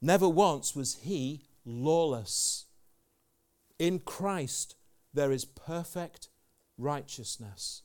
Never 0.00 0.28
once 0.28 0.74
was 0.74 0.96
he 1.02 1.42
lawless. 1.64 2.66
In 3.78 3.98
Christ 3.98 4.76
there 5.12 5.32
is 5.32 5.44
perfect 5.44 6.28
righteousness. 6.78 7.82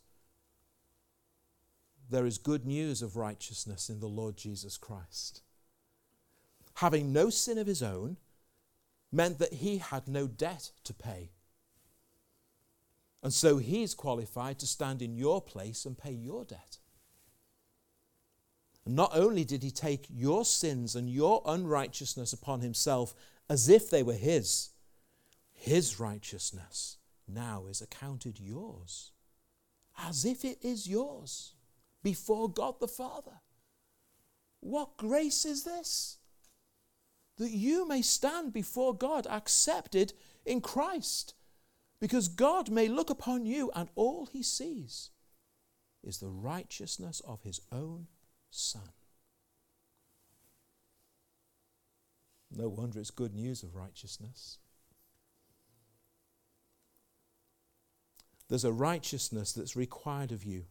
There 2.09 2.25
is 2.25 2.37
good 2.37 2.65
news 2.65 3.01
of 3.01 3.17
righteousness 3.17 3.89
in 3.89 3.99
the 3.99 4.07
Lord 4.07 4.37
Jesus 4.37 4.77
Christ. 4.77 5.42
Having 6.75 7.13
no 7.13 7.29
sin 7.29 7.57
of 7.57 7.67
his 7.67 7.83
own 7.83 8.17
meant 9.11 9.39
that 9.39 9.53
he 9.53 9.77
had 9.77 10.07
no 10.07 10.27
debt 10.27 10.71
to 10.83 10.93
pay. 10.93 11.31
And 13.21 13.31
so 13.33 13.57
he's 13.57 13.93
qualified 13.93 14.59
to 14.59 14.67
stand 14.67 15.01
in 15.01 15.15
your 15.15 15.41
place 15.41 15.85
and 15.85 15.97
pay 15.97 16.11
your 16.11 16.43
debt. 16.43 16.79
And 18.85 18.95
not 18.95 19.11
only 19.13 19.45
did 19.45 19.63
he 19.63 19.71
take 19.71 20.07
your 20.09 20.43
sins 20.43 20.95
and 20.95 21.09
your 21.09 21.41
unrighteousness 21.45 22.33
upon 22.33 22.59
himself 22.59 23.15
as 23.49 23.69
if 23.69 23.89
they 23.89 24.03
were 24.03 24.13
his, 24.13 24.71
his 25.53 25.99
righteousness 25.99 26.97
now 27.27 27.65
is 27.69 27.81
accounted 27.81 28.39
yours, 28.39 29.11
as 29.97 30.25
if 30.25 30.43
it 30.43 30.57
is 30.61 30.87
yours 30.87 31.53
before 32.03 32.49
God 32.49 32.81
the 32.81 32.87
Father. 32.87 33.39
What 34.59 34.97
grace 34.97 35.45
is 35.45 35.63
this? 35.63 36.17
That 37.37 37.51
you 37.51 37.87
may 37.87 38.01
stand 38.01 38.53
before 38.53 38.95
God 38.95 39.27
accepted 39.27 40.13
in 40.45 40.61
Christ 40.61 41.33
because 41.99 42.27
God 42.27 42.69
may 42.69 42.87
look 42.87 43.09
upon 43.09 43.45
you 43.45 43.71
and 43.73 43.89
all 43.95 44.27
he 44.27 44.43
sees 44.43 45.09
is 46.03 46.17
the 46.17 46.29
righteousness 46.29 47.21
of 47.25 47.41
his 47.43 47.61
own 47.71 48.07
Son. 48.51 48.89
No 52.55 52.69
wonder 52.69 52.99
it's 52.99 53.09
good 53.09 53.33
news 53.33 53.63
of 53.63 53.75
righteousness. 53.75 54.59
There's 58.49 58.65
a 58.65 58.71
righteousness 58.71 59.53
that's 59.53 59.75
required 59.75 60.31
of 60.31 60.43
you 60.43 60.65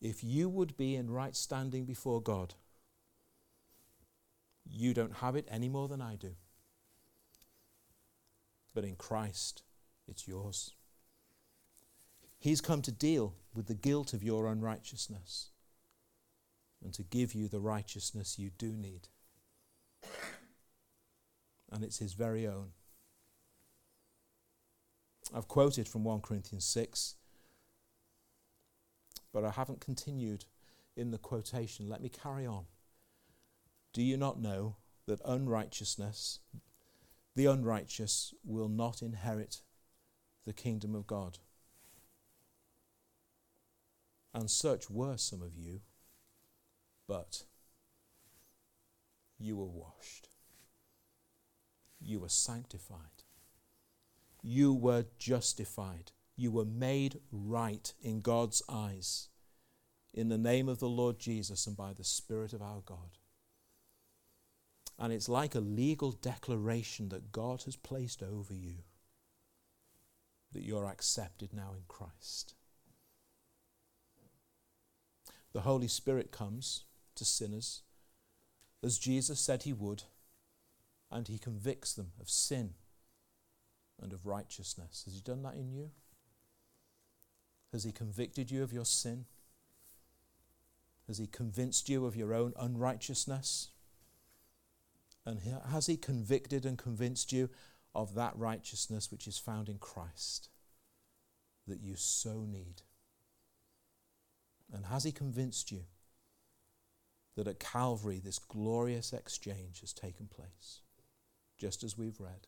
if 0.00 0.22
you 0.22 0.48
would 0.48 0.76
be 0.76 0.94
in 0.94 1.10
right 1.10 1.34
standing 1.34 1.84
before 1.84 2.22
God. 2.22 2.54
You 4.64 4.94
don't 4.94 5.16
have 5.16 5.36
it 5.36 5.46
any 5.50 5.68
more 5.68 5.88
than 5.88 6.00
I 6.00 6.16
do. 6.16 6.36
But 8.74 8.84
in 8.84 8.96
Christ, 8.96 9.62
it's 10.08 10.26
yours. 10.26 10.72
He's 12.38 12.60
come 12.60 12.82
to 12.82 12.92
deal 12.92 13.34
with 13.54 13.66
the 13.66 13.74
guilt 13.74 14.12
of 14.12 14.22
your 14.22 14.46
unrighteousness 14.46 15.50
and 16.82 16.92
to 16.92 17.02
give 17.02 17.34
you 17.34 17.48
the 17.48 17.60
righteousness 17.60 18.38
you 18.38 18.50
do 18.58 18.72
need. 18.72 19.08
And 21.72 21.82
it's 21.82 21.98
His 21.98 22.12
very 22.12 22.46
own. 22.46 22.72
I've 25.34 25.48
quoted 25.48 25.88
from 25.88 26.04
1 26.04 26.20
Corinthians 26.20 26.66
6, 26.66 27.14
but 29.32 29.44
I 29.44 29.50
haven't 29.50 29.80
continued 29.80 30.44
in 30.96 31.10
the 31.10 31.18
quotation. 31.18 31.88
Let 31.88 32.02
me 32.02 32.10
carry 32.10 32.46
on. 32.46 32.66
Do 33.94 34.02
you 34.02 34.18
not 34.18 34.38
know 34.38 34.76
that 35.06 35.20
unrighteousness, 35.24 36.40
the 37.34 37.46
unrighteous, 37.46 38.34
will 38.44 38.68
not 38.68 39.00
inherit 39.00 39.62
the 40.44 40.52
kingdom 40.52 40.94
of 40.94 41.06
God. 41.06 41.38
And 44.32 44.50
such 44.50 44.90
were 44.90 45.16
some 45.16 45.42
of 45.42 45.56
you, 45.56 45.80
but 47.06 47.44
you 49.38 49.56
were 49.56 49.66
washed, 49.66 50.28
you 52.00 52.20
were 52.20 52.28
sanctified, 52.28 52.98
you 54.42 54.72
were 54.72 55.06
justified, 55.18 56.12
you 56.36 56.50
were 56.50 56.64
made 56.64 57.20
right 57.30 57.92
in 58.02 58.20
God's 58.20 58.62
eyes 58.68 59.28
in 60.12 60.28
the 60.28 60.38
name 60.38 60.68
of 60.68 60.78
the 60.78 60.88
Lord 60.88 61.18
Jesus 61.18 61.66
and 61.66 61.76
by 61.76 61.92
the 61.92 62.04
Spirit 62.04 62.52
of 62.52 62.62
our 62.62 62.80
God. 62.84 63.18
And 64.98 65.12
it's 65.12 65.28
like 65.28 65.54
a 65.54 65.60
legal 65.60 66.12
declaration 66.12 67.08
that 67.08 67.32
God 67.32 67.62
has 67.64 67.76
placed 67.76 68.22
over 68.22 68.54
you 68.54 68.76
that 70.52 70.62
you're 70.62 70.86
accepted 70.86 71.52
now 71.52 71.72
in 71.74 71.82
Christ. 71.88 72.54
The 75.52 75.62
Holy 75.62 75.88
Spirit 75.88 76.30
comes 76.30 76.84
to 77.16 77.24
sinners 77.24 77.82
as 78.84 78.98
Jesus 78.98 79.40
said 79.40 79.62
he 79.62 79.72
would, 79.72 80.02
and 81.10 81.26
he 81.26 81.38
convicts 81.38 81.94
them 81.94 82.12
of 82.20 82.28
sin 82.28 82.74
and 84.00 84.12
of 84.12 84.26
righteousness. 84.26 85.02
Has 85.06 85.14
he 85.14 85.20
done 85.20 85.42
that 85.42 85.54
in 85.54 85.72
you? 85.72 85.90
Has 87.72 87.84
he 87.84 87.92
convicted 87.92 88.50
you 88.50 88.62
of 88.62 88.74
your 88.74 88.84
sin? 88.84 89.24
Has 91.06 91.16
he 91.16 91.26
convinced 91.26 91.88
you 91.88 92.04
of 92.04 92.14
your 92.14 92.34
own 92.34 92.52
unrighteousness? 92.58 93.70
And 95.26 95.40
has 95.70 95.86
he 95.86 95.96
convicted 95.96 96.66
and 96.66 96.76
convinced 96.76 97.32
you 97.32 97.48
of 97.94 98.14
that 98.14 98.36
righteousness 98.36 99.10
which 99.10 99.26
is 99.26 99.38
found 99.38 99.68
in 99.68 99.78
Christ 99.78 100.48
that 101.66 101.80
you 101.80 101.96
so 101.96 102.44
need? 102.46 102.82
And 104.72 104.86
has 104.86 105.04
He 105.04 105.12
convinced 105.12 105.70
you 105.70 105.84
that 107.36 107.46
at 107.46 107.60
Calvary 107.60 108.20
this 108.22 108.38
glorious 108.38 109.12
exchange 109.12 109.80
has 109.80 109.92
taken 109.92 110.26
place, 110.26 110.80
just 111.58 111.84
as 111.84 111.96
we've 111.96 112.20
read? 112.20 112.46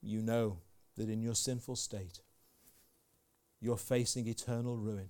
You 0.00 0.22
know 0.22 0.58
that 0.96 1.08
in 1.08 1.20
your 1.20 1.34
sinful 1.34 1.76
state, 1.76 2.20
you're 3.60 3.76
facing 3.76 4.28
eternal 4.28 4.76
ruin. 4.76 5.08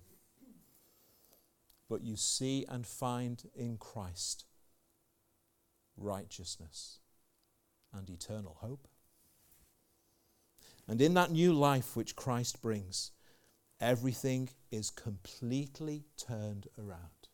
But 1.89 2.03
you 2.03 2.15
see 2.15 2.65
and 2.69 2.85
find 2.85 3.43
in 3.55 3.77
Christ 3.77 4.45
righteousness, 5.99 6.99
and 7.93 8.09
eternal 8.09 8.57
hope. 8.61 8.87
And 10.87 11.01
in 11.01 11.13
that 11.15 11.31
new 11.31 11.53
life 11.53 11.95
which 11.95 12.15
Christ 12.15 12.61
brings, 12.61 13.11
everything 13.79 14.49
is 14.71 14.89
completely 14.89 16.05
turned 16.17 16.67
around. 16.77 17.29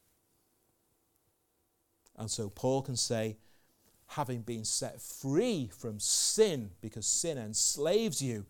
And 2.18 2.30
so 2.30 2.50
Paul 2.50 2.82
can 2.82 2.96
say, 2.96 3.38
having 4.08 4.42
been 4.42 4.66
set 4.66 5.02
free 5.02 5.70
from 5.76 6.00
sin, 6.00 6.72
because 6.82 7.08
sin 7.08 7.38
enslaves 7.38 8.22
you, 8.22 8.46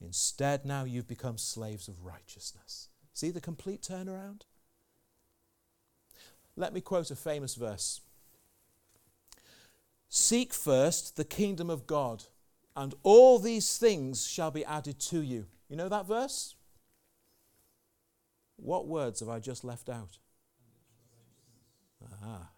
instead 0.00 0.64
now 0.64 0.84
you've 0.84 1.08
become 1.08 1.38
slaves 1.38 1.88
of 1.88 2.04
righteousness. 2.04 2.88
See 3.12 3.30
the 3.30 3.40
complete 3.40 3.82
turnaround? 3.82 4.42
Let 6.58 6.74
me 6.74 6.80
quote 6.80 7.12
a 7.12 7.16
famous 7.16 7.54
verse 7.54 8.00
Seek 10.08 10.52
first 10.52 11.16
the 11.16 11.24
kingdom 11.24 11.70
of 11.70 11.86
God, 11.86 12.24
and 12.74 12.94
all 13.04 13.38
these 13.38 13.78
things 13.78 14.26
shall 14.26 14.50
be 14.50 14.64
added 14.64 14.98
to 15.00 15.20
you. 15.20 15.46
You 15.68 15.76
know 15.76 15.88
that 15.88 16.06
verse? 16.06 16.56
What 18.56 18.88
words 18.88 19.20
have 19.20 19.28
I 19.28 19.38
just 19.38 19.62
left 19.62 19.88
out? 19.88 20.18
Ah. 22.24 22.50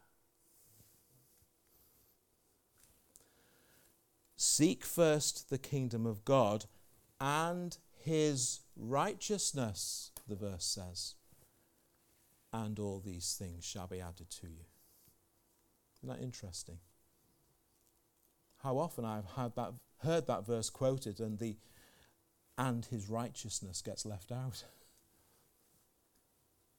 Seek 4.36 4.82
first 4.82 5.50
the 5.50 5.58
kingdom 5.58 6.06
of 6.06 6.24
God 6.24 6.64
and 7.20 7.76
his 8.02 8.60
righteousness, 8.76 10.12
the 10.26 10.36
verse 10.36 10.64
says, 10.64 11.16
and 12.52 12.78
all 12.78 13.00
these 13.04 13.36
things 13.38 13.64
shall 13.64 13.86
be 13.86 14.00
added 14.00 14.30
to 14.30 14.46
you. 14.46 14.64
Isn't 16.02 16.08
that 16.08 16.24
interesting? 16.24 16.78
how 18.62 18.78
often 18.78 19.04
I've 19.04 19.26
had 19.36 19.54
that, 19.56 19.72
heard 20.02 20.26
that 20.26 20.46
verse 20.46 20.70
quoted 20.70 21.20
and 21.20 21.38
the 21.38 21.56
and 22.58 22.84
his 22.86 23.08
righteousness 23.08 23.80
gets 23.80 24.04
left 24.04 24.30
out. 24.30 24.64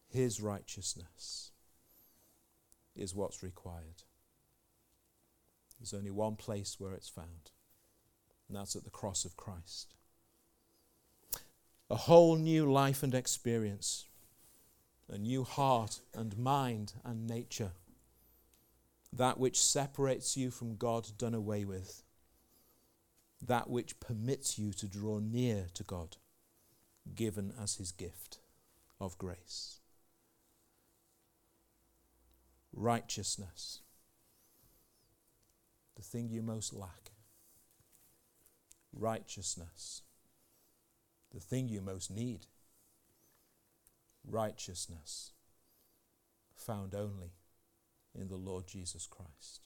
His 0.08 0.42
righteousness 0.42 1.52
is 2.96 3.16
what's 3.16 3.42
required. 3.42 4.04
There's 5.80 5.94
only 5.94 6.12
one 6.12 6.36
place 6.36 6.76
where 6.78 6.94
it's 6.94 7.10
found, 7.10 7.50
and 8.48 8.56
that's 8.56 8.76
at 8.76 8.84
the 8.84 8.92
cross 8.92 9.26
of 9.26 9.38
Christ. 9.38 9.96
A 11.90 11.96
whole 11.96 12.36
new 12.36 12.72
life 12.72 13.02
and 13.02 13.16
experience. 13.16 14.06
A 15.10 15.18
new 15.18 15.44
heart 15.44 16.00
and 16.14 16.38
mind 16.38 16.94
and 17.04 17.28
nature. 17.28 17.72
That 19.14 19.38
which 19.38 19.62
separates 19.62 20.38
you 20.38 20.52
from 20.52 20.78
God 20.78 21.10
done 21.18 21.34
away 21.34 21.66
with. 21.66 22.04
That 23.46 23.70
which 23.70 24.00
permits 24.00 24.58
you 24.58 24.72
to 24.74 24.88
draw 24.88 25.20
near 25.20 25.68
to 25.74 25.84
God, 25.84 26.18
given 27.16 27.54
as 27.62 27.76
his 27.76 27.92
gift 27.92 28.40
of 29.00 29.18
grace. 29.18 29.80
Righteousness, 32.74 33.80
the 35.96 36.04
thing 36.04 36.30
you 36.30 36.42
most 36.42 36.74
lack. 36.74 37.12
Righteousness, 38.94 40.04
the 41.34 41.40
thing 41.40 41.68
you 41.68 41.82
most 41.82 42.12
need 42.12 42.46
righteousness 44.28 45.32
found 46.56 46.94
only 46.94 47.34
in 48.14 48.28
the 48.28 48.36
Lord 48.36 48.68
Jesus 48.68 49.08
Christ. 49.08 49.62